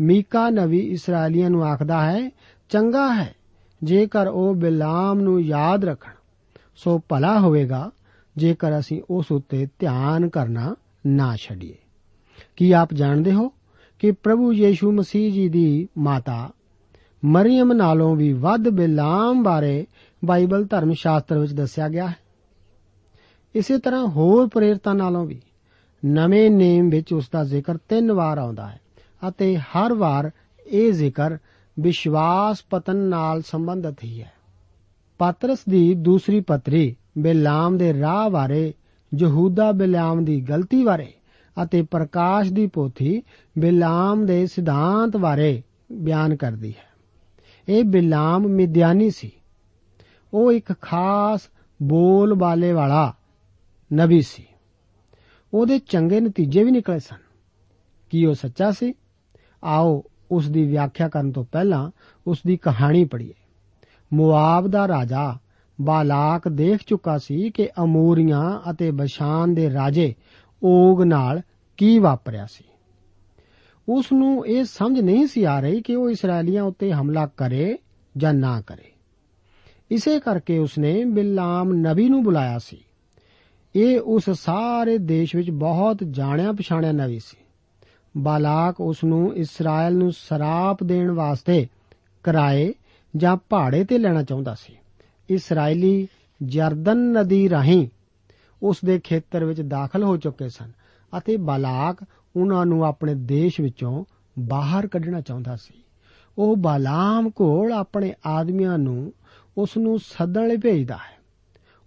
ਮੀਕਾ 0.00 0.50
ਨਵੀ 0.50 0.78
ਇਸرائیਲੀਆਂ 0.78 1.50
ਨੂੰ 1.50 1.64
ਆਖਦਾ 1.64 2.10
ਹੈ, 2.10 2.30
ਚੰਗਾ 2.68 3.14
ਹੈ, 3.14 3.34
ਜੇਕਰ 3.82 4.28
ਉਹ 4.28 4.54
ਬਿਲਾਮ 4.54 5.20
ਨੂੰ 5.20 5.40
ਯਾਦ 5.40 5.84
ਰੱਖਣ, 5.84 6.12
ਸੋ 6.76 7.00
ਭਲਾ 7.08 7.40
ਹੋਵੇਗਾ, 7.40 7.90
ਜੇਕਰ 8.36 8.78
ਅਸੀਂ 8.78 9.02
ਉਸ 9.10 9.32
ਉੱਤੇ 9.32 9.68
ਧਿਆਨ 9.78 10.28
ਕਰਨਾ 10.28 10.74
ਨਾ 11.06 11.36
ਛੱਡੀਏ। 11.36 11.74
ਕੀ 12.56 12.72
ਆਪ 12.72 12.94
ਜਾਣਦੇ 12.94 13.32
ਹੋ 13.32 13.52
ਕਿ 13.98 14.10
ਪ੍ਰਭੂ 14.10 14.52
ਯੀਸ਼ੂ 14.52 14.92
ਮਸੀਹ 14.92 15.32
ਜੀ 15.32 15.48
ਦੀ 15.48 15.88
ਮਾਤਾ 15.98 16.50
ਮਰੀਮ 17.24 17.72
ਨਾਲੋਂ 17.72 18.16
ਵੀ 18.16 18.32
ਵੱਧ 18.32 18.68
ਬਿਲਾਮ 18.68 19.42
ਬਾਰੇ 19.42 19.86
ਬਾਈਬਲ 20.24 20.64
ਧਰਮ 20.64 20.92
ਸ਼ਾਸਤਰ 20.92 21.38
ਵਿੱਚ 21.38 21.52
ਦੱਸਿਆ 21.52 21.88
ਗਿਆ 21.88 22.06
ਹੈ? 22.06 22.16
ਇਸੇ 23.54 23.78
ਤਰ੍ਹਾਂ 23.78 24.06
ਹੋਰ 24.06 24.48
ਪ੍ਰੇਰਤਾਂ 24.48 24.94
ਨਾਲੋਂ 24.94 25.26
ਵੀ। 25.26 25.40
ਨਵੇਂ 26.04 26.50
ਨੇਮ 26.50 26.90
ਵਿੱਚ 26.90 27.12
ਉਸ 27.12 27.30
ਦਾ 27.32 27.44
ਜ਼ਿਕਰ 27.44 27.76
ਤਿੰਨ 27.76 28.12
ਵਾਰ 28.12 28.38
ਆਉਂਦਾ 28.38 28.68
ਹੈ 28.68 28.80
ਅਤੇ 29.28 29.56
ਹਰ 29.56 29.92
ਵਾਰ 29.92 30.30
ਇਹ 30.66 30.92
ਜ਼ਿਕਰ 30.92 31.38
ਵਿਸ਼ਵਾਸ 31.80 32.64
ਪਤਨ 32.70 32.96
ਨਾਲ 32.96 33.42
ਸੰਬੰਧਿਤ 33.42 34.04
ਹੀ 34.04 34.22
ਹੈ। 34.22 34.32
ਪਾਤਰਸ 35.18 35.58
ਦੀ 35.68 35.94
ਦੂਸਰੀ 35.94 36.40
ਪਤਰੀ 36.40 36.96
ਬਿਲਾਮ 37.18 37.78
ਦੇ 37.78 38.00
ਰਾਹ 38.00 38.30
ਬਾਰੇ, 38.30 38.74
ਯਹੂਦਾ 39.14 39.72
ਬਿਲਾਮ 39.72 40.24
ਦੀ 40.24 40.40
ਗਲਤੀ 40.40 40.84
ਬਾਰੇ 40.84 41.12
ਅਤੇ 41.62 41.82
ਪ੍ਰਕਾਸ਼ 41.82 42.52
ਦੀ 42.52 42.66
ਪੋਥੀ 42.66 43.22
ਬਿਲਾਮ 43.58 44.26
ਦੇ 44.26 44.46
ਸਿਧਾਂਤ 44.46 45.16
ਬਾਰੇ 45.16 45.62
ਬਿਆਨ 45.92 46.36
ਕਰਦੀ 46.36 46.70
ਹੈ। 46.70 46.90
ਇਹ 47.68 47.84
ਬਿਲਾਮ 47.84 48.42
ਮਿਦਿਆਨੀ 48.42 49.10
ਸੀ। 49.10 49.32
ਉਹ 50.34 50.52
ਇੱਕ 50.52 50.74
ਖਾਸ 50.80 51.40
ਬੋਲ 51.82 52.34
ਬਾਲੇ 52.34 52.72
ਵਾਲਾ 52.72 53.14
ਨਬੀ 53.92 54.22
ਸੀ। 54.22 54.46
ਉਹਦੇ 55.54 55.78
ਚੰਗੇ 55.78 56.20
ਨਤੀਜੇ 56.20 56.64
ਵੀ 56.64 56.70
ਨਿਕਲੇ 56.70 56.98
ਸਨ। 56.98 57.16
ਕੀ 58.10 58.26
ਉਹ 58.26 58.34
ਸੱਚਾ 58.34 58.70
ਸੀ? 58.70 58.94
ਆਓ 59.64 60.04
ਉਸ 60.30 60.50
ਦੀ 60.50 60.64
ਵਿਆਖਿਆ 60.64 61.08
ਕਰਨ 61.08 61.32
ਤੋਂ 61.32 61.44
ਪਹਿਲਾਂ 61.52 61.90
ਉਸ 62.26 62.38
ਦੀ 62.46 62.56
ਕਹਾਣੀ 62.56 63.04
ਪੜ੍ਹੀਏ। 63.04 63.34
ਮੁਆਬ 64.12 64.68
ਦਾ 64.68 64.88
ਰਾਜਾ 64.88 65.38
ਬਾਲਾਕ 65.80 66.48
ਦੇਖ 66.48 66.80
ਚੁੱਕਾ 66.86 67.18
ਸੀ 67.18 67.50
ਕਿ 67.50 67.68
ਅਮੂਰੀਆਂ 67.82 68.70
ਅਤੇ 68.70 68.90
ਬਸ਼ਾਨ 68.90 69.54
ਦੇ 69.54 69.72
ਰਾਜੇ 69.72 70.14
ਓਗ 70.62 71.02
ਨਾਲ 71.02 71.40
ਕੀ 71.76 71.98
ਵਾਪਰਿਆ 71.98 72.46
ਸੀ। 72.46 72.64
ਉਸ 73.88 74.12
ਨੂੰ 74.12 74.46
ਇਹ 74.46 74.64
ਸਮਝ 74.64 75.00
ਨਹੀਂ 75.00 75.26
ਸੀ 75.26 75.44
ਆ 75.44 75.60
ਰਹੀ 75.60 75.82
ਕਿ 75.82 75.96
ਉਹ 75.96 76.10
ਇਸرائیਲੀਆਂ 76.10 76.62
ਉੱਤੇ 76.62 76.92
ਹਮਲਾ 76.92 77.26
ਕਰੇ 77.26 77.78
ਜਾਂ 78.16 78.34
ਨਾ 78.34 78.60
ਕਰੇ। 78.60 78.92
ਇਸੇ 79.90 80.20
ਕਰਕੇ 80.20 80.58
ਉਸਨੇ 80.58 81.04
ਬਿਲਾਮ 81.04 81.72
ਨਬੀ 81.72 82.08
ਨੂੰ 82.08 82.22
ਬੁਲਾਇਆ 82.22 82.58
ਸੀ। 82.58 82.76
ਇਹ 83.76 84.00
ਉਸ 84.00 84.30
ਸਾਰੇ 84.30 84.98
ਦੇਸ਼ 84.98 85.36
ਵਿੱਚ 85.36 85.50
ਬਹੁਤ 85.50 85.98
ਜਾਣਿਆ 86.10 86.52
ਪਛਾਣਿਆ 86.52 86.92
ਨਵੀ 86.92 87.18
ਸੀ। 87.18 87.36
ਬਾਲਾਕ 88.16 88.80
ਉਸ 88.80 89.04
ਨੂੰ 89.04 89.36
ਇਸਰਾਇਲ 89.36 89.94
ਨੂੰ 89.94 90.12
ਸਰਾਪ 90.12 90.84
ਦੇਣ 90.84 91.10
ਵਾਸਤੇ 91.10 91.68
ਕਿਰਾਏ 92.24 92.74
ਜਾਂ 93.16 93.36
ਭਾੜੇ 93.48 93.84
ਤੇ 93.84 93.98
ਲੈਣਾ 93.98 94.22
ਚਾਹੁੰਦਾ 94.22 94.54
ਸੀ। 94.54 94.76
ਇਸرائیਲੀ 95.30 96.08
ਜਰਦਨ 96.42 96.96
ਨਦੀ 96.98 97.50
ਰਾਹੀਂ 97.50 97.88
ਉਸ 98.62 98.76
ਦੇ 98.84 99.00
ਖੇਤਰ 99.04 99.44
ਵਿੱਚ 99.44 99.60
ਦਾਖਲ 99.60 100.04
ਹੋ 100.04 100.16
ਚੁੱਕੇ 100.16 100.48
ਸਨ 100.48 100.70
ਅਤੇ 101.18 101.36
ਬਾਲਾਕ 101.36 102.04
ਉਹਨਾਂ 102.36 102.66
ਨੂੰ 102.66 102.84
ਆਪਣੇ 102.84 103.14
ਦੇਸ਼ 103.14 103.60
ਵਿੱਚੋਂ 103.60 104.04
ਬਾਹਰ 104.38 104.86
ਕੱਢਣਾ 104.86 105.20
ਚਾਹੁੰਦਾ 105.20 105.56
ਸੀ। 105.56 105.74
ਉਹ 106.38 106.56
ਬਾਲਾਮ 106.56 107.30
ਕੋਲ 107.30 107.72
ਆਪਣੇ 107.72 108.14
ਆਦਮੀਆਂ 108.26 108.78
ਨੂੰ 108.78 109.12
ਉਸ 109.58 109.76
ਨੂੰ 109.76 109.98
ਸੱਦਣ 109.98 110.48
ਲਈ 110.48 110.56
ਭੇਜਦਾ 110.56 110.94
ਹੈ। 110.94 111.19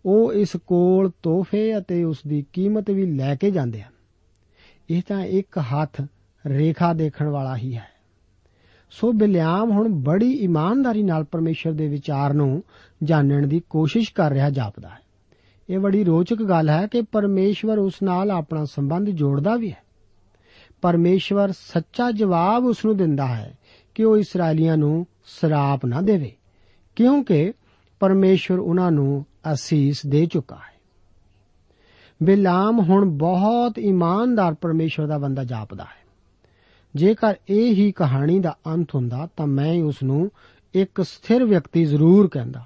ਉਹ 0.06 0.34
ਇਸ 0.34 0.56
ਕੋਲ 0.56 1.12
ਤੋਹਫੇ 1.24 1.78
ਅਤੇ 1.78 2.04
ਉਸ 2.04 2.18
ਦੀ 2.28 2.46
ਕੀਮਤ 2.54 2.89
ਵੀ 2.89 3.06
ਲੈ 3.06 3.36
ਕੇ 3.36 3.52
ਜਾਂਦੇ 3.52 3.82
ਹਨ। 3.82 3.94
ਇਹ 4.89 5.02
ਤਾਂ 5.08 5.22
ਇੱਕ 5.22 5.58
ਹੱਥ 5.58 6.02
ਰੇਖਾ 6.48 6.94
ਦੇਖਣ 6.94 7.28
ਵਾਲਾ 7.28 7.58
ਹੀ 7.58 7.76
ਹੈ। 7.76 7.94
ਸੋ 8.89 9.12
ਬਿਲਿਆਮ 9.12 9.72
ਹੁਣ 9.72 9.89
ਬੜੀ 9.89 10.32
ਇਮਾਨਦਾਰੀ 10.32 11.04
ਨਾਲ 11.04 11.24
ਪਰਮੇਸ਼ਰ 11.24 11.72
ਦੇ 11.72 11.88
ਵਿਚਾਰ 11.88 12.34
ਨੂੰ 12.34 12.63
ਜਾਣਨ 13.04 13.50
ਦੀ 13.50 13.62
ਕੋਸ਼ਿਸ਼ 13.70 14.13
ਕਰ 14.13 14.32
ਰਿਹਾ 14.32 14.50
ਜਾਪਦਾ 14.50 14.89
ਹੈ। 14.89 15.04
ਇਹ 15.70 15.80
ਬੜੀ 15.80 16.04
ਰੋਚਕ 16.04 16.44
ਗੱਲ 16.44 16.70
ਹੈ 16.70 16.88
ਕਿ 16.88 17.02
ਪਰਮੇਸ਼ਵਰ 17.02 17.78
ਉਸ 17.78 17.94
ਨਾਲ 18.04 18.32
ਆਪਣਾ 18.32 18.66
ਸੰਬੰਧ 18.66 19.10
ਜੋੜਦਾ 19.10 19.56
ਵੀ 19.56 19.72
ਹੈ। 19.72 19.84
ਪਰਮੇਸ਼ਵਰ 20.82 21.52
ਸੱਚਾ 21.52 22.12
ਜਵਾਬ 22.12 22.66
ਉਸ 22.66 22.86
ਨੂੰ 22.86 22.98
ਦਿੰਦਾ 22.98 23.28
ਹੈ 23.28 23.58
ਕਿ 23.96 24.04
ਉਹ 24.04 24.18
ਇਸرائیਲੀਆਂ 24.18 24.78
ਨੂੰ 24.78 25.06
ਸਰਾਪ 25.26 25.86
ਨਾ 25.86 26.02
ਦੇਵੇ, 26.02 26.32
ਕਿਉਂਕਿ 26.96 27.54
ਪਰਮੇਸ਼ਵਰ 28.00 28.60
ਉਹਨਾਂ 28.60 28.92
ਨੂੰ 28.92 29.26
ਅਸੀਸ 29.52 30.06
ਦੇ 30.06 30.26
ਚੁੱਕਾ 30.26 30.56
ਹੈ। 30.56 30.74
ਬਿਲਾਮ 32.24 32.80
ਹੁਣ 32.80 33.06
ਬਹੁਤ 33.06 33.80
ਇਮਾਨਦਾਰ 33.80 34.54
ਪਰਮੇਸ਼ਵਰ 34.54 35.08
ਦਾ 35.08 35.18
ਬੰਦਾ 35.18 35.44
ਜਾਪਦਾ 35.44 35.84
ਹੈ। 35.84 36.04
ਜੇਕਰ 36.96 37.34
ਇਹ 37.50 37.76
ਹੀ 37.76 37.92
ਕਹਾਣੀ 37.92 38.40
ਦਾ 38.40 38.58
ਅੰਤ 38.68 38.96
ਹੁੰਦਾ 38.96 39.28
ਤਾਂ 39.38 39.48
ਮੈਂ 39.48 39.84
ਉਸ 39.84 40.04
ਨੂੰ 40.04 40.32
ਇੱਕ 40.74 41.02
ਸਥਿਰ 41.02 41.46
ਵਿਅਕਤੀ 41.46 41.86
ਜ਼ਰੂਰ 41.86 42.28
ਕਹਿੰਦਾ। 42.28 42.64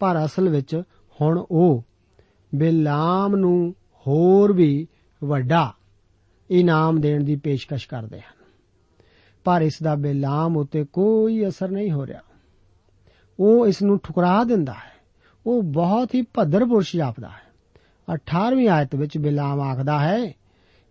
ਪਰ 0.00 0.24
ਅਸਲ 0.24 0.48
ਵਿੱਚ 0.48 0.82
ਹੁਣ 1.20 1.44
ਉਹ 1.50 1.84
ਬਿਲਾਮ 2.54 3.36
ਨੂੰ 3.36 3.74
ਹੋਰ 3.96 4.52
ਵੀ 4.52 4.88
ਵੱਡਾ 5.24 5.72
ਇਨਾਮ 6.50 7.00
ਦੇਣ 7.00 7.24
ਦੀ 7.24 7.36
ਪੇਸ਼ਕਸ਼ 7.36 7.88
ਕਰਦੇ 7.88 8.20
ਹਨ। 8.20 8.44
ਪਰ 9.44 9.62
ਇਸ 9.62 9.82
ਦਾ 9.82 9.94
ਬਿਲਾਮ 9.94 10.56
ਉਤੇ 10.56 10.84
ਕੋਈ 10.84 11.48
ਅਸਰ 11.48 11.70
ਨਹੀਂ 11.70 11.90
ਹੋ 11.90 12.06
ਰਿਹਾ। 12.06 12.20
ਉਹ 13.40 13.66
ਇਸ 13.66 13.82
ਨੂੰ 13.82 14.00
ਠੁਕਰਾ 14.02 14.44
ਦਿੰਦਾ 14.44 14.72
ਹੈ। 14.72 14.89
ਉਹ 15.46 15.62
ਬਹੁਤ 15.62 16.14
ਹੀ 16.14 16.22
ਭੱਦਰ 16.22 16.64
ਪੁਰਸ਼ 16.64 16.96
ਜਾਪਦਾ 16.96 17.28
ਹੈ। 17.28 17.50
18ਵੀਂ 18.14 18.68
ਆਇਤ 18.68 18.94
ਵਿੱਚ 18.94 19.18
ਬਿਲਾਮ 19.18 19.60
ਆਖਦਾ 19.60 19.98
ਹੈ 19.98 20.32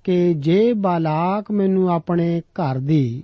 ਕਿ 0.03 0.33
ਜੇ 0.33 0.73
ਬਾਲਾਕ 0.73 1.51
ਮੈਨੂੰ 1.51 1.89
ਆਪਣੇ 1.89 2.41
ਘਰ 2.41 2.79
ਦੀ 2.79 3.23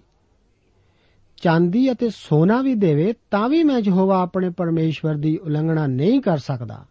ਚਾਂਦੀ 1.41 1.91
ਅਤੇ 1.91 2.09
ਸੋਨਾ 2.09 2.61
ਵੀ 2.61 2.75
ਦੇਵੇ, 2.75 3.13
ਤਾਂ 3.31 3.49
ਵੀ 3.49 3.63
ਮੈਂ 3.63 3.79
ਯਹੋਵਾ 3.79 4.21
ਆਪਣੇ 4.21 4.49
ਪਰਮੇਸ਼ਵਰ 4.49 5.15
ਦੀ 5.15 5.38
ਉਲੰਘਣਾ 5.38 5.88
ਨਹੀਂ 5.88 6.21
ਕਰ 6.21 6.38
ਸਕਦਾ। 6.38 6.85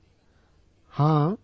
ਹਾਂ, 1.00 1.36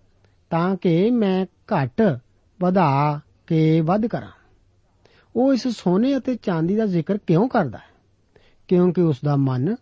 ਤਾਂ 0.50 0.76
ਕਿ 0.76 1.10
ਮੈਂ 1.10 1.46
ਘਟ 1.46 2.18
ਵਧਾ 2.60 3.20
ਕੇ 3.46 3.80
ਵੱਧ 3.80 4.06
ਕਰਾਂ। 4.06 4.30
ਉਹ 5.36 5.54
ਇਸ 5.54 5.68
ਸੋਨੇ 5.68 6.16
ਅਤੇ 6.16 6.34
ਚਾਂਦੀ 6.34 6.76
ਦਾ 6.76 6.86
ਜ਼ਿਕਰ 6.86 7.18
ਕਿਉਂ 7.18 7.48
ਕਰਦਾ 7.48 7.78
ਹੈ? 7.78 7.90
ਕਿਉਂਕਿ 8.68 9.00
ਉਸ 9.00 9.16
ਦਾ 9.24 9.36
ਮਨ 9.36 9.76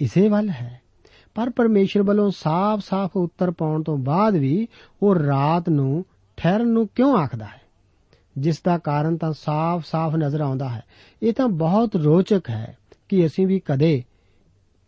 ਇਸੇ 0.00 0.28
ਵੱਲ 0.28 0.48
ਹੈ। 0.48 0.83
ਪਰ 1.34 1.50
ਪਰਮੇਸ਼ਰ 1.50 2.02
ਵੱਲੋਂ 2.02 2.30
ਸਾਫ਼-ਸਾਫ਼ 2.30 3.16
ਉੱਤਰ 3.16 3.50
ਪਾਉਣ 3.50 3.82
ਤੋਂ 3.82 3.96
ਬਾਅਦ 3.96 4.34
ਵੀ 4.34 4.68
ਉਹ 5.02 5.14
ਰਾਤ 5.14 5.68
ਨੂੰ 5.68 6.04
ਠਹਿਰਨ 6.36 6.68
ਨੂੰ 6.68 6.88
ਕਿਉਂ 6.94 7.18
ਆਖਦਾ 7.18 7.44
ਹੈ? 7.44 7.60
ਜਿਸ 8.38 8.62
ਦਾ 8.62 8.78
ਕਾਰਨ 8.78 9.16
ਤਾਂ 9.16 9.32
ਸਾਫ਼-ਸਾਫ਼ 9.32 10.16
ਨਜ਼ਰ 10.16 10.40
ਆਉਂਦਾ 10.40 10.68
ਹੈ। 10.68 10.82
ਇਹ 11.22 11.32
ਤਾਂ 11.32 11.48
ਬਹੁਤ 11.48 11.96
ਰੋਚਕ 11.96 12.50
ਹੈ 12.50 12.78
ਕਿ 13.08 13.26
ਅਸੀਂ 13.26 13.46
ਵੀ 13.46 13.60
ਕਦੇ 13.60 14.04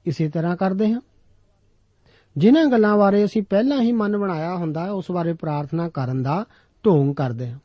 ਇਸੇ 0.06 0.28
ਤਰ੍ਹਾਂ 0.28 0.56
ਕਰਦੇ 0.56 0.92
ਹਾਂ। 0.92 1.00
ਜਿਨ੍ਹਾਂ 2.36 2.66
ਗੱਲਾਂ 2.66 2.96
ਬਾਰੇ 2.96 3.24
ਅਸੀਂ 3.24 3.42
ਪਹਿਲਾਂ 3.42 3.82
ਹੀ 3.82 3.92
ਮਨ 3.92 4.16
ਬਣਾਇਆ 4.16 4.56
ਹੁੰਦਾ 4.56 4.84
ਹੈ, 4.84 4.90
ਉਸ 4.90 5.10
ਬਾਰੇ 5.10 5.32
ਪ੍ਰਾਰਥਨਾ 5.32 5.88
ਕਰਨ 5.88 6.22
ਦਾ 6.22 6.44
ਢੋਂਗ 6.86 7.14
ਕਰਦੇ 7.14 7.50
ਹਾਂ। 7.50 7.58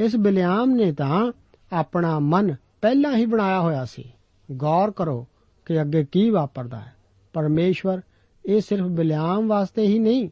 ਇਸ 0.00 0.16
ਬਿਲਿਆਮ 0.16 0.70
ਨੇ 0.70 0.92
ਤਾਂ 0.92 1.32
ਆਪਣਾ 1.72 2.18
ਮਨ 2.18 2.56
ਪਹਿਲਾਂ 2.82 3.16
ਹੀ 3.16 3.26
ਬਣਾਇਆ 3.26 3.60
ਹੋਇਆ 3.60 3.84
ਸੀ। 3.84 4.12
ਗੌਰ 4.52 4.90
ਕਰੋ 4.90 5.26
ਕਿ 5.64 5.82
ਅੱਗੇ 5.82 6.04
ਕੀ 6.12 6.30
ਵਾਪਰਦਾ 6.30 6.80
ਹੈ। 6.80 6.95
ਪਰਮੇਸ਼ਵਰ, 7.36 8.00
ਇਹ 8.46 8.60
ਸਿਰਫ 8.60 8.86
ਬਿਲਿਆਮ 8.86 9.48
ਵਾਸਤੇ 9.48 9.82
ਹੀ 9.82 9.98
ਨਹੀਂ, 9.98 10.28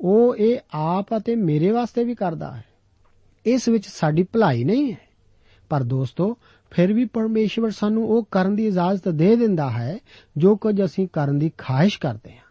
ਉਹ 0.00 0.36
ਇਹ 0.36 0.58
ਆਪ 0.74 1.16
ਅਤੇ 1.16 1.34
ਮੇਰੇ 1.34 1.70
ਵਾਸਤੇ 1.70 2.04
ਵੀ 2.04 2.14
ਕਰਦਾ 2.14 2.56
ਹੈ। 2.56 2.64
ਇਸ 3.46 3.68
ਵਿੱਚ 3.68 3.84
ਸਾਡੀ 3.86 4.22
ਭਲਾਈ 4.22 4.64
ਨਹੀਂ 4.64 4.92
ਹੈ। 4.92 4.98
ਪਰ 5.68 5.82
ਦੋਸਤੋ, 5.82 6.36
ਫਿਰ 6.70 6.92
ਵੀ 6.92 7.04
ਪਰਮੇਸ਼ਵਰ 7.04 7.70
ਸਾਨੂੰ 7.70 8.08
ਉਹ 8.08 8.28
ਕਰਨ 8.30 8.56
ਦੀ 8.56 8.66
ਇਜਾਜ਼ਤ 8.66 9.08
ਦੇ 9.08 9.36
ਦਿੰਦਾ 9.36 9.70
ਹੈ, 9.70 9.98
ਜੋ 10.36 10.56
ਕੁਝ 10.56 10.84
ਅਸੀਂ 10.84 11.08
ਕਰਨ 11.12 11.38
ਦੀ 11.38 11.52
ਖਾਹਿਸ਼ 11.58 11.98
ਕਰਦੇ 11.98 12.32
ਹਾਂ। 12.32 12.44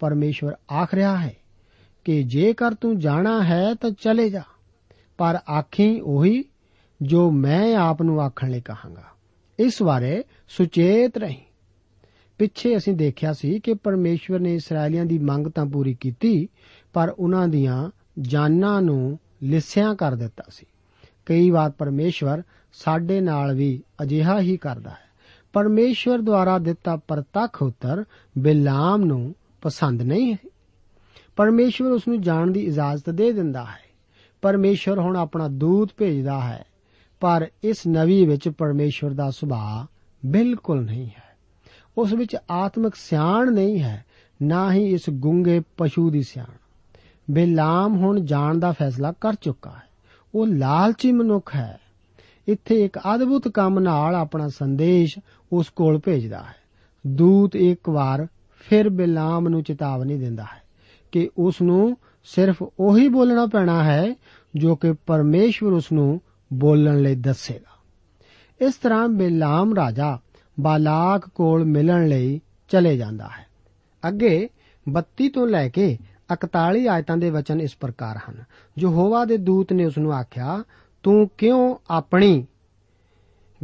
ਪਰਮੇਸ਼ਵਰ 0.00 0.52
ਆਖ 0.72 0.94
ਰਿਹਾ 0.94 1.16
ਹੈ 1.16 1.36
ਕਿ 2.04 2.22
ਜੇਕਰ 2.22 2.74
ਤੂੰ 2.74 2.98
ਜਾਣਾ 2.98 3.44
ਹੈ 3.44 3.74
ਤਾਂ 3.74 3.90
ਚਲੇ 3.90 4.30
ਜਾ। 4.30 4.42
ਪਰ 5.18 5.38
ਆਖੀ 5.58 6.00
ਉਹੀ, 6.00 6.44
ਜੋ 7.02 7.30
ਮੈਂ 7.30 7.76
ਆਪ 7.76 8.02
ਨੂੰ 8.02 8.20
ਆਖਣ 8.20 8.50
ਲਈ 8.50 8.60
ਕਹਾਂਗਾ। 8.60 9.04
ਇਸ 9.58 9.82
ਬਾਰੇ 9.82 10.24
ਸੁਚੇਤ 10.48 11.18
ਰਹੀ। 11.18 11.42
ਪਿੱਛੇ 12.42 12.76
ਅਸੀਂ 12.76 12.94
ਦੇਖਿਆ 12.94 13.32
ਸੀ 13.32 13.60
ਕਿ 13.60 13.74
ਪਰਮੇਸ਼ਵਰ 13.74 14.40
ਨੇ 14.40 14.54
ਇਸرائیਲੀਆਂ 14.54 15.04
ਦੀ 15.04 15.18
ਮੰਗ 15.18 15.46
ਤਾਂ 15.46 15.66
ਪੂਰੀ 15.66 15.94
ਕੀਤੀ, 15.94 16.48
ਪਰ 16.92 17.14
ਉਹਨਾਂ 17.18 17.48
ਦੀਆਂ 17.48 17.90
ਜਾਨਾਂ 18.20 18.82
ਨੂੰ 18.82 19.18
ਲਿਸਿਆਂ 19.42 19.94
ਕਰ 19.94 20.14
ਦਿੱਤਾ 20.14 20.44
ਸੀ। 20.50 20.66
ਕਈ 21.26 21.50
ਵਾਰ 21.50 21.70
ਪਰਮੇਸ਼ਵਰ 21.70 22.42
ਸਾਡੇ 22.72 23.20
ਨਾਲ 23.20 23.54
ਵੀ 23.54 23.82
ਅਜਿਹਾ 24.02 24.40
ਹੀ 24.40 24.56
ਕਰਦਾ 24.56 24.90
ਹੈ। 24.90 25.10
ਪਰਮੇਸ਼ਵਰ 25.52 26.18
ਦੁਆਰਾ 26.18 26.58
ਦਿੱਤਾ 26.58 26.96
ਪ੍ਰਤੱਖ 26.96 27.62
ਉੱਤਰ 27.62 28.04
ਬਿਲਾਮ 28.38 29.04
ਨੂੰ 29.04 29.34
ਪਸੰਦ 29.60 30.02
ਨਹੀਂ 30.02 30.32
ਹੈ। 30.32 30.38
ਪਰਮੇਸ਼ਵਰ 31.36 31.90
ਉਸ 31.90 32.08
ਨੂੰ 32.08 32.20
ਜਾਣ 32.20 32.50
ਦੀ 32.50 32.60
ਇਜਾਜ਼ਤ 32.60 33.10
ਦੇ 33.10 33.32
ਦਿੰਦਾ 33.32 33.64
ਹੈ। 33.64 33.94
ਪਰਮੇਸ਼ਵਰ 34.42 34.98
ਹੁਣ 34.98 35.16
ਆਪਣਾ 35.16 35.48
ਦੂਤ 35.48 35.90
ਭੇਜਦਾ 35.96 36.40
ਹੈ, 36.40 36.64
ਪਰ 37.20 37.50
ਇਸ 37.64 37.86
ਨਵੀ 37.88 38.26
ਵਿੱਚ 38.26 38.48
ਪਰਮੇਸ਼ਵਰ 38.48 39.10
ਦਾ 39.10 39.30
ਸੁਭਾਅ 39.30 39.86
ਬਿਲਕੁਲ 40.26 40.84
ਨਹੀਂ 40.84 41.06
ਹੈ। 41.06 41.31
ਉਸ 41.98 42.12
ਵਿੱਚ 42.12 42.36
ਆਤਮਿਕ 42.50 42.94
ਸਿਆਣ 42.94 43.52
ਨਹੀਂ 43.52 43.82
ਹੈ, 43.82 44.04
ਨਾ 44.42 44.72
ਹੀ 44.72 44.86
ਇਸ 44.86 45.00
ਗੁੰਗੇ 45.10 45.62
ਪਸ਼ੂ 45.76 46.10
ਦੀ 46.10 46.22
ਸਿਆਣ। 46.22 46.54
ਬਿਲਾਮ 47.30 47.96
ਹੁਣ 47.96 48.20
ਜਾਣ 48.20 48.58
ਦਾ 48.58 48.72
ਫੈਸਲਾ 48.72 49.12
ਕਰ 49.12 49.34
ਚੁੱਕਾ 49.34 49.70
ਹੈ। 49.70 49.82
ਉਹ 50.34 50.46
ਲਾਲਚੀ 50.46 51.12
ਮਨੁੱਖ 51.12 51.56
ਹੈ। 51.56 51.80
ਇੱਥੇ 52.48 52.84
ਇੱਕ 52.84 52.98
ਅਦਭੁਤ 53.14 53.48
ਕੰਮ 53.48 53.78
ਨਾਲ 53.78 54.14
ਆਪਣਾ 54.14 54.48
ਸੰਦੇਸ਼ 54.48 55.18
ਉਸ 55.52 55.68
ਕੋਲ 55.68 56.00
ਭੇਜਦਾ 56.04 56.38
ਹੈ। 56.38 56.54
ਦੂਤ 57.06 57.56
ਇੱਕ 57.56 57.88
ਵਾਰ 57.88 58.26
ਫਿਰ 58.58 58.88
ਬਿਲਾਮ 58.88 59.48
ਨੂੰ 59.48 59.62
ਚੇਤਾਵਨੀ 59.62 60.18
ਦਿੰਦਾ 60.18 60.42
ਹੈ 60.42 60.62
ਕਿ 61.12 61.30
ਉਸ 61.38 61.62
ਨੂੰ 61.62 61.96
ਸਿਰਫ 62.24 62.62
ਉਹੀ 62.80 63.08
ਬੋਲਣਾ 63.08 63.46
ਪੈਣਾ 63.46 63.84
ਹੈ 63.84 64.14
ਜੋ 64.56 64.76
ਕਿ 64.76 64.92
ਪਰਮੇਸ਼ਵਰ 65.06 65.72
ਉਸ 65.72 65.92
ਨੂੰ 65.92 66.20
ਬੋਲਣ 66.52 67.00
ਲਈ 67.00 67.14
ਦੱਸੇਗਾ। 67.14 67.72
ਇਸ 68.66 68.74
ਤਰ੍ਹਾਂ 68.74 69.08
ਬਿਲਾਮ 69.08 69.74
ਰਾਜਾ 69.74 70.18
ਬਾਲਾਕ 70.60 71.28
ਕੋਲ 71.28 71.64
ਮਿਲਣ 71.64 72.08
ਲਈ 72.08 72.40
ਚਲੇ 72.68 72.96
ਜਾਂਦਾ 72.96 73.24
ਹੈ। 73.24 73.46
ਅੱਗੇ 74.08 74.48
32 74.88 75.28
ਤੋਂ 75.28 75.46
ਲੈ 75.46 75.68
ਕੇ 75.68 75.98
41 76.32 76.86
ਆਇਤਾਂ 76.86 77.16
ਦੇ 77.16 77.30
ਵਚਨ 77.30 77.60
ਇਸ 77.60 77.76
ਪ੍ਰਕਾਰ 77.80 78.18
ਹਨ। 78.30 78.44
ਜੋ 78.78 78.90
ਹੋਵਾ 78.90 79.24
ਦੇ 79.24 79.36
ਦੂਤ 79.36 79.72
ਨੇ 79.72 79.84
ਉਸ 79.84 79.98
ਨੂੰ 79.98 80.12
ਆਖਿਆ, 80.12 80.64
ਤੂੰ 81.02 81.30
ਕਿਉਂ 81.38 81.76
ਆਪਣੀ 81.90 82.46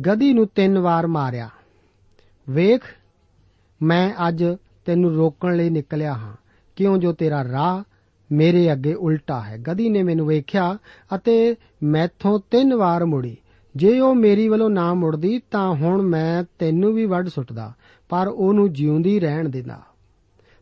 ਗਦੀ 0.07 0.33
ਨੂੰ 0.33 0.47
ਤਿੰਨ 0.47 0.79
ਵਾਰ 0.79 1.07
ਮਾਰਿਆ? 1.07 1.51
ਵੇਖ, 2.51 2.83
ਮੈਂ 3.83 4.15
ਅੱਜ 4.29 4.45
ਤੈਨੂੰ 4.87 5.15
ਰੋਕਣ 5.15 5.57
ਲਈ 5.57 5.71
ਨਿਕਲਿਆ 5.71 6.13
ਹਾਂ। 6.13 6.37
ਕਿਉਂ 6.77 6.99
ਜੋ 6.99 7.13
ਤੇਰਾ 7.13 7.45
ਰਾਹ 7.45 7.83
ਮੇਰੇ 8.33 8.73
ਅੱਗੇ 8.73 8.95
ਉਲਟਾ 8.95 9.41
ਹੈ? 9.41 9.59
ਗਦੀ 9.59 9.89
ਨੇ 9.89 10.03
ਮੈਨੂੰ 10.03 10.27
ਵੇਖਿਆ 10.27 10.79
ਅਤੇ 11.15 11.57
ਮੈਥੋਂ 11.83 12.41
ਤਿੰਨ 12.51 12.75
ਵਾਰ 12.75 13.05
ਮੁੜੀ। 13.05 13.37
ਜੇ 13.79 14.01
ਉਹ 14.01 14.15
ਮੇਰੀ 14.15 14.49
ਵੱਲੋਂ 14.49 14.71
ਨਾ 14.71 14.95
ਮੁੜਦੀ, 14.95 15.41
ਤਾਂ 15.51 15.75
ਹੁਣ 15.75 16.03
ਮੈਂ 16.03 16.45
ਤੈਨੂੰ 16.59 16.95
ਵੀ 16.95 17.07
ਵੱਢ 17.07 17.29
ਸੁੱਟਦਾ, 17.29 17.73
ਪਰ 18.09 18.29
ਉਹਨੂੰ 18.29 18.73
ਜਿਉਂਦੀ 18.73 19.21
ਰਹਿਣ 19.21 19.49
ਦਿੰਦਾ। 19.49 19.81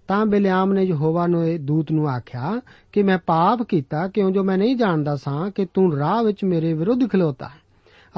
ਤਾਂ 0.09 0.27
ਬਿਲਿਆਮ 0.27 0.73
ਨੇ 0.73 0.83
ਯਹੋਵਾ 0.83 1.27
ਨੂੰ 1.27 1.47
ਇਹ 1.47 1.61
ਦੂਤ 1.61 1.93
ਨੂੰ 1.93 2.09
ਆਖਿਆ 2.09 2.61
ਕਿ 2.93 3.03
ਮੈਂ 3.03 3.19
ਪਾਪ 3.27 3.63
ਕੀਤਾ, 3.63 4.09
ਕਿਉਂ 4.09 4.31
ਜੋ 4.31 4.45
ਮੈਂ 4.45 4.59
ਨਹੀਂ 4.59 4.77
ਜਾਣਦਾ 4.77 5.17
ਸਾਂ 5.17 5.51
ਕਿ 5.51 5.67
ਤੂੰ 5.75 5.97
ਰਾਹ 5.97 6.25
ਵਿੱਚ 6.25 6.45
ਮੇਰੇ 6.45 6.73
ਵਿਰੁੱਧ 6.73 7.11
ਖਲੋਤਾ 7.11 7.49
ਹੈ। 7.49 7.67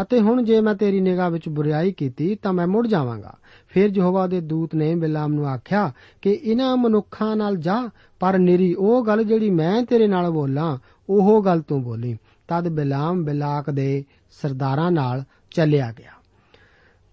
ਅਤੇ 0.02 0.20
ਹੁਣ 0.20 0.42
ਜੇ 0.42 0.60
ਮੈਂ 0.60 0.74
ਤੇਰੀ 0.74 1.00
ਨਿਗਾਹ 1.00 1.30
ਵਿੱਚ 1.30 1.48
ਬੁਰੀਾਈ 1.48 1.92
ਕੀਤੀ, 1.92 2.34
ਤਾਂ 2.34 2.52
ਮੈਂ 2.52 2.66
ਮੁੜ 2.66 2.86
ਜਾਵਾਂਗਾ। 2.86 3.34
ਫਿਰ 3.68 3.90
ਯਹੋਵਾ 3.94 4.26
ਦੇ 4.26 4.40
ਦੂਤ 4.40 4.74
ਨੇ 4.74 4.94
ਬਿਲਾਮ 4.94 5.32
ਨੂੰ 5.32 5.46
ਆਖਿਆ 5.46 5.92
ਕਿ 6.22 6.38
ਇਹਨਾਂ 6.42 6.76
ਮਨੁੱਖਾਂ 6.76 7.36
ਨਾਲ 7.36 7.56
ਜਾ, 7.56 7.90
ਪਰ 8.20 8.38
ਨਿਰੀ 8.38 8.74
ਉਹ 8.74 9.06
ਗੱਲ 9.06 9.24
ਜਿਹੜੀ 9.24 9.50
ਮੈਂ 9.50 9.82
ਤੇਰੇ 9.82 10.06
ਨਾਲ 10.06 10.30
ਬੋਲਾਂ, 10.30 10.78
ਉਹ 11.08 11.44
ਗੱਲ 11.44 11.60
ਤੂੰ 11.60 11.82
ਬੋਲੀ। 11.82 12.16
ਤਦ 12.48 12.68
ਬਿਲਾਮ 12.68 13.24
ਬਿਲਾਕ 13.24 13.70
ਦੇ 13.70 14.04
ਸਰਦਾਰਾਂ 14.30 14.92
ਨਾਲ 14.92 15.24
ਚੱਲਿਆ 15.50 15.92
ਗਿਆ। 15.98 16.10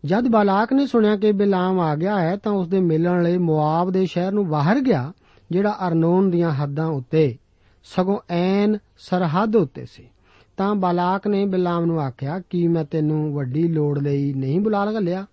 ਜਦ 0.06 0.28
ਬਾਲਾਕ 0.28 0.74
ਨੇ 0.74 0.88
ਸੁਣਿਆ 0.88 1.16
ਕਿ 1.16 1.32
ਬਿਲਾਮ 1.32 1.80
ਆ 1.80 1.96
ਗਿਆ 1.96 2.20
ਹੈ, 2.20 2.36
ਤਾਂ 2.36 2.52
ਉਸ 2.52 2.68
ਦੇ 2.68 2.80
ਮਿਲਣ 2.80 3.24
ਲਈ 3.24 3.38
ਮੁਆਬ 3.38 3.92
ਦੇ 3.92 4.06
ਸ਼ਹਿਰ 4.06 4.32
ਨੂੰ 4.32 4.48
ਬਾਹਰ 4.48 4.80
ਗਿਆ, 4.80 5.14
ਜਿਹੜਾ 5.52 5.78
ਅਰਨੋਨ 5.88 6.32
ਦੀਆਂ 6.32 6.52
ਹੱਦਾਂ 6.52 6.88
ਉੱਤੇ, 6.88 7.38
ਸਗੋਂ 7.84 8.20
ਐਨ 8.30 8.78
ਸਰਹੱਦ 8.98 9.56
ਉੱਤੇ 9.56 9.86
ਸੀ। 9.86 10.10
ਤਾਂ 10.58 10.76
ਬਾਲਾਕ 10.76 11.28
ਨੇ 11.28 11.46
ਬਿਲਾਮ 11.46 11.86
ਨੂੰ 11.86 12.02
ਆਖਿਆ, 12.02 12.40
ਕਿ 12.50 12.68
ਮੈਂ 12.68 12.86
ਤੈਨੂੰ 12.86 13.34
ਵੱਡੀ 13.34 13.68
ਲੋੜ 13.68 14.00
ਲਈ 14.00 14.34
ਨਹੀਂ 14.34 14.60
ਬੁਲਾ 14.60 14.86
ਲਿਆ 14.86 15.26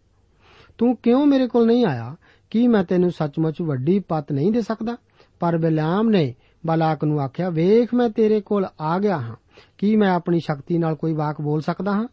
ਤੂੰ 0.78 0.96
ਕਿਉਂ 0.96 1.26
ਮੇਰੇ 1.26 1.46
ਕੋਲ 1.46 1.66
ਨਹੀਂ 1.66 1.86
ਆਇਆ? 1.86 2.16
ਕੀ 2.50 2.68
ਮੈਂ 2.68 2.84
ਤੈਨੂੰ 2.84 3.10
ਸੱਚਮੁੱਚ 3.10 3.60
ਵੱਡੀ 3.60 3.98
ਪਤ 3.98 4.32
ਨਹੀਂ 4.32 4.52
ਦੇ 4.52 4.62
ਸਕਦਾ? 4.62 4.96
ਪਰ 5.40 5.58
ਬਿਲਾਮ 5.58 6.08
ਨੇ 6.08 6.34
ਬਾਲਾਕ 6.66 7.04
ਨੂੰ 7.04 7.20
ਆਖਿਆ, 7.20 7.50
ਵੇਖ 7.50 7.94
ਮੈਂ 7.94 8.08
ਤੇਰੇ 8.08 8.40
ਕੋਲ 8.40 8.66
ਆ 8.80 8.98
ਗਿਆ 8.98 9.18
ਹਾਂ। 9.18 9.36
ਕੀ 9.78 9.96
ਮੈਂ 9.96 10.10
ਆਪਣੀ 10.10 10.40
ਸ਼ਕਤੀ 10.40 10.78
ਨਾਲ 10.78 10.94
ਕੋਈ 10.94 11.12
ਵਾਕ 11.12 11.40
ਬੋਲ 11.40 11.60
ਸਕਦਾ 11.60 11.92
ਹਾਂ? 11.92 12.08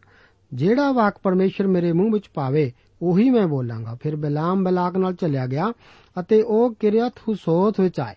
ਜਿਹੜਾ 0.54 0.92
ਵਾਕ 0.92 1.18
ਪਰਮੇਸ਼ਰ 1.22 1.66
ਮੇਰੇ 1.66 1.92
ਮੂੰਹ 1.92 2.12
ਵਿੱਚ 2.12 2.28
ਪਾਵੇ, 2.34 2.72
ਉਹੀ 3.02 3.30
ਮੈਂ 3.30 3.46
ਬੋਲਾਂਗਾ। 3.46 3.98
ਫਿਰ 4.02 4.16
ਬਿਲਾਮ 4.16 4.64
ਬਲਾਕ 4.64 4.96
ਨਾਲ 4.96 5.14
ਚੱਲਿਆ 5.14 5.46
ਗਿਆ 5.46 5.72
ਅਤੇ 6.20 6.42
ਉਹ 6.42 6.74
ਕਿਰਿਆਤ 6.74 7.12
ਹੁਸੋਤ 7.28 7.80
ਵਿੱਚ 7.80 8.00
ਆਏ। 8.00 8.14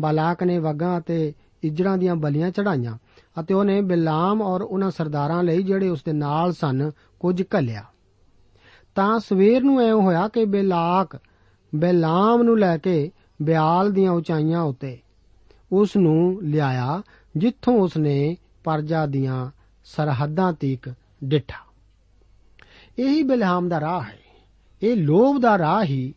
ਬਾਲਾਕ 0.00 0.42
ਨੇ 0.42 0.58
ਵਗਾਂ 0.58 1.00
ਅਤੇ 1.00 1.32
ਇਜੜਾਂ 1.64 1.98
ਦੀਆਂ 1.98 2.16
ਬਲੀਆਂ 2.16 2.50
ਚੜਾਈਆਂ 2.50 2.98
ਅਤੇ 3.40 3.54
ਉਹਨੇ 3.54 3.80
ਬਿਲਾਮ 3.80 4.42
ਔਰ 4.42 4.62
ਉਹਨਾਂ 4.62 4.90
ਸਰਦਾਰਾਂ 4.90 5.44
ਲਈ 5.44 5.62
ਜਿਹੜੇ 5.62 5.88
ਉਸ 5.88 6.02
ਦੇ 6.04 6.12
ਨਾਲ 6.12 6.52
ਸਨ, 6.52 6.90
ਕੁਝ 7.20 7.42
ਘੱਲਿਆ। 7.56 7.84
ਤਾਂ 8.94 9.18
ਸਵੇਰ 9.18 9.62
ਨੂੰ 9.62 9.80
ਐ 9.80 9.92
ਹੋਇਆ 9.92 10.28
ਕਿ 10.28 10.44
ਬਿਲਾਕ 10.44 11.18
ਬਿਲਾਮ 11.74 12.42
ਨੂੰ 12.42 12.58
ਲੈ 12.58 12.78
ਕੇ 12.78 13.10
ਬਿਆਲ 13.42 13.92
ਦੀਆਂ 13.92 14.12
ਉਚਾਈਆਂ 14.12 14.60
ਉੱਤੇ 14.60 14.98
ਉਸ 15.72 15.96
ਨੂੰ 15.96 16.40
ਲਿਆਇਆ, 16.42 17.02
ਜਿੱਥੋਂ 17.36 17.80
ਉਸ 17.80 17.96
ਨੇ 17.96 18.36
ਪਰਜਾ 18.68 19.06
ਦੀਆਂ 19.06 19.50
ਸਰਹੱਦਾਂ 19.84 20.52
ਤੀਕ 20.52 20.94
ਡਿੱਠਾ। 21.24 21.64
ਇਹੀ 22.98 23.22
ਬਿਲਾਮ 23.22 23.68
ਦਾ 23.68 23.80
ਰਾਹ 23.80 24.02
ਹੈ। 24.02 24.18
ਇਹ 24.82 24.96
ਲੋਭ 24.96 25.40
ਦਾ 25.40 25.58
ਰਾਹ 25.58 25.84
ਹੀ 25.84 26.14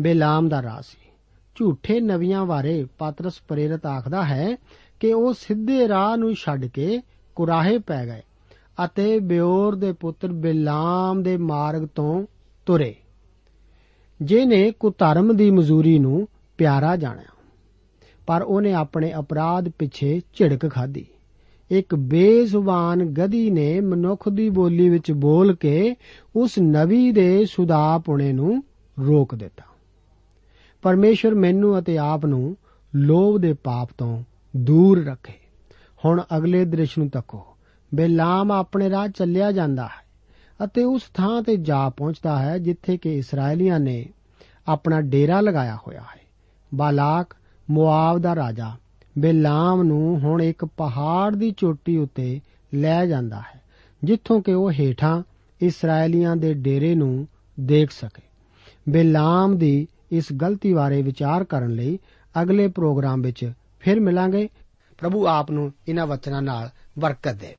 ਬਿਲਾਮ 0.00 0.48
ਦਾ 0.48 0.62
ਰਾਹ 0.62 0.82
ਸੀ। 0.82 1.10
ਝੂਠੇ 1.54 2.00
ਨਵੀਆਂ 2.00 2.46
ਬਾਰੇ 2.46 2.86
ਪਾਤਰਸ 2.98 3.40
ਪ੍ਰੇਰਿਤ 3.48 3.86
ਆਖਦਾ 3.86 4.24
ਹੈ 4.24 4.56
ਕਿ 5.00 5.12
ਉਹ 5.12 5.32
ਸਿੱਧੇ 5.32 5.88
ਰਾਹ 5.88 6.16
ਨੂੰ 6.16 6.34
ਛੱਡ 6.34 6.66
ਕੇ 6.66 7.00
ਕੁਰਾਹੇ 7.34 7.78
ਪੈ 7.78 8.06
ਗਏ 8.06 8.22
ਅਤੇ 8.84 9.18
ਬਿਓਰ 9.18 9.74
ਦੇ 9.74 9.92
ਪੁੱਤਰ 9.92 10.28
ਬਿਲਾਮ 10.28 11.22
ਦੇ 11.22 11.36
ਮਾਰਗ 11.36 11.86
ਤੋਂ 11.94 12.26
ਤੁਰੇ, 12.66 12.96
ਜਿਨੇ 14.22 14.72
ਕੁਧਰਮ 14.72 15.36
ਦੀ 15.36 15.50
ਮਜ਼ਦੂਰੀ 15.50 15.98
ਨੂੰ 15.98 16.28
ਪਿਆਰਾ 16.58 16.96
ਜਾਣਿਆ। 16.96 17.32
ਪਰ 18.26 18.42
ਉਹਨੇ 18.42 18.72
ਆਪਣੇ 18.72 19.12
ਅਪਰਾਧ 19.18 19.68
ਪਿੱਛੇ 19.68 20.20
ਝਿੜਕ 20.34 20.70
ਖਾਧੀ। 20.70 21.06
ਇੱਕ 21.70 21.94
ਬੇਜ਼ੁਬਾਨ 21.94 23.02
ਗਧੀ 23.02 23.50
ਨੇ 23.50 23.80
ਮਨੁੱਖ 23.80 24.28
ਦੀ 24.28 24.50
ਬੋਲੀ 24.50 24.88
ਵਿੱਚ 24.88 25.12
ਬੋਲ 25.12 25.54
ਕੇ 25.54 25.96
ਉਸ 26.36 26.58
ਨਵੀ 26.58 27.12
ਦੇ 27.12 27.46
ਸੁਦਾ 27.46 27.98
ਪੁਣੇ 27.98 28.32
ਨੂੰ 28.32 28.64
ਰੋਕ 29.06 29.34
ਦਿੱਤਾ। 29.34 29.64
ਪਰਮੇਸ਼ਰ 30.82 31.34
ਮੈਨੂੰ 31.34 31.78
ਅਤੇ 31.78 31.98
ਆਪ 31.98 32.26
ਨੂੰ 32.26 32.56
ਲੋਭ 32.94 33.40
ਦੇ 33.40 33.52
ਪਾਪ 33.52 33.88
ਤੋਂ 33.98 34.22
ਦੂਰ 34.56 35.06
ਰੱਖੇ। 35.06 35.32
ਹੁਣ 36.04 36.22
ਅਗਲੇ 36.36 36.64
ਦ੍ਰਿਸ਼ 36.64 36.98
ਨੂੰ 36.98 37.08
ਤੱਕੋ। 37.08 37.46
ਬੇਲਾਮ 37.94 38.52
ਆਪਣੇ 38.52 38.90
ਰਾਹ 38.90 39.08
ਚੱਲਿਆ 39.08 39.52
ਜਾਂਦਾ 39.52 39.84
ਹੈ 39.84 40.10
ਅਤੇ 40.64 40.84
ਉਸ 40.84 41.02
ਥਾਂ 41.14 41.42
ਤੇ 41.42 41.56
ਜਾ 41.56 41.88
ਪਹੁੰਚਦਾ 41.88 42.38
ਹੈ 42.38 42.58
ਜਿੱਥੇ 42.58 42.96
ਕਿ 42.96 43.18
ਇਸرائیਲੀਆਂ 43.18 43.80
ਨੇ 43.80 44.06
ਆਪਣਾ 44.68 45.00
ਡੇਰਾ 45.00 45.40
ਲਗਾਇਆ 45.40 45.76
ਹੋਇਆ 45.76 46.00
ਹੈ। 46.00 46.20
ਬਾਲਾਕ, 46.74 47.36
ਮੁਆਬ 47.70 48.18
ਦਾ 48.18 48.34
ਰਾਜਾ 48.36 48.72
ਬੇਲਾਮ 49.18 49.82
ਨੂੰ 49.82 50.20
ਹੁਣ 50.20 50.42
ਇੱਕ 50.42 50.64
ਪਹਾੜ 50.64 51.34
ਦੀ 51.34 51.54
ਚੋਟੀ 51.56 51.96
ਉੱਤੇ 51.96 52.40
ਲੈ 52.74 53.06
ਜਾਂਦਾ 53.06 53.40
ਹੈ, 53.40 53.60
ਜਿੱਥੋਂ 54.04 54.42
ਕਿ 54.42 54.52
ਉਹ 54.52 54.72
ਹੇਠਾਂ 54.72 55.22
ਇਸرائیਲੀਆਂ 55.60 56.36
ਦੇ 56.36 56.54
ਡੇਰੇ 56.54 56.94
ਨੂੰ 56.94 57.28
ਦੇਖ 57.60 57.90
ਸਕੇ। 57.90 58.22
ਬੇਲਾਮ 58.88 59.58
ਦੀ 59.58 59.86
ਇਸ 60.12 60.32
ਗਲਤੀ 60.32 60.72
ਬਾਰੇ 60.72 61.02
ਵਿਚਾਰ 61.02 61.44
ਕਰਨ 61.44 61.70
ਲਈ 61.70 61.98
ਅਗਲੇ 62.42 62.68
ਪ੍ਰੋਗਰਾਮ 62.68 63.22
ਵਿੱਚ 63.22 63.52
ਫਿਰ 63.80 64.00
ਮਿਲਾਂਗੇ। 64.00 64.48
ਪ੍ਰਭੂ 64.98 65.26
ਆਪ 65.26 65.50
ਨੂੰ 65.50 65.72
ਇਹਨਾਂ 65.88 66.06
ਵਚਨਾਂ 66.06 66.42
ਨਾਲ 66.42 66.70
ਬਰਕਤ 66.98 67.32
ਦੇ। 67.32 67.54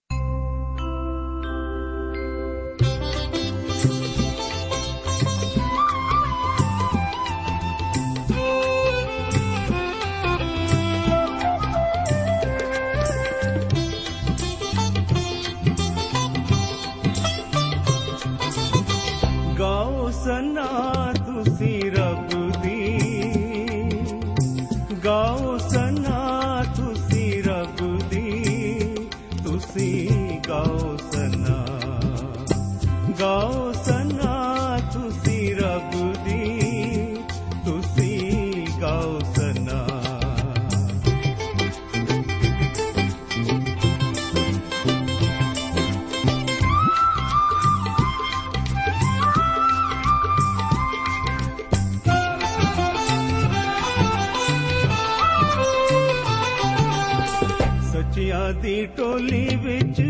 ਦੀ 58.62 58.86
ਟੋਲੀ 58.86 59.56
ਵਿੱਚ 59.56 60.02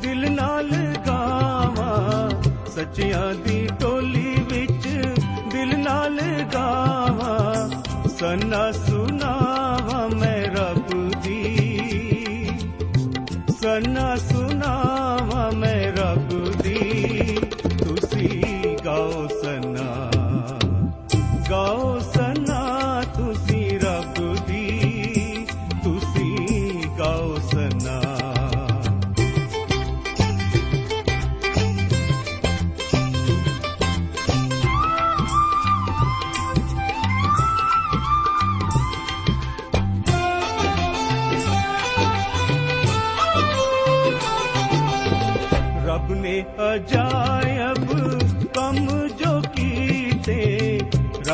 ਦਿਲ 0.00 0.32
ਨਾਲ 0.32 0.70
ਗਾਵਾਂ। 1.06 2.30
ਸੱਚਿਆਂ 2.66 3.34
ਦੀ 3.34 3.68
ਟੋਲੀ 3.80 4.36
ਵਿੱਚ 4.52 4.88
ਦਿਲ 5.52 5.78
ਨਾਲ 5.78 6.20
ਗਾਵਾਂ। 6.54 7.68
ਸਨਾ 8.08 8.72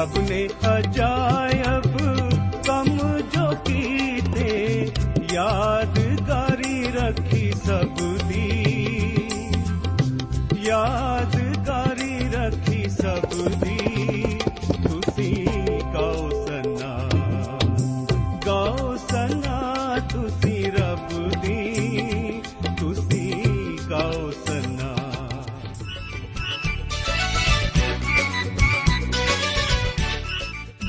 ਰੱਬ 0.06 0.18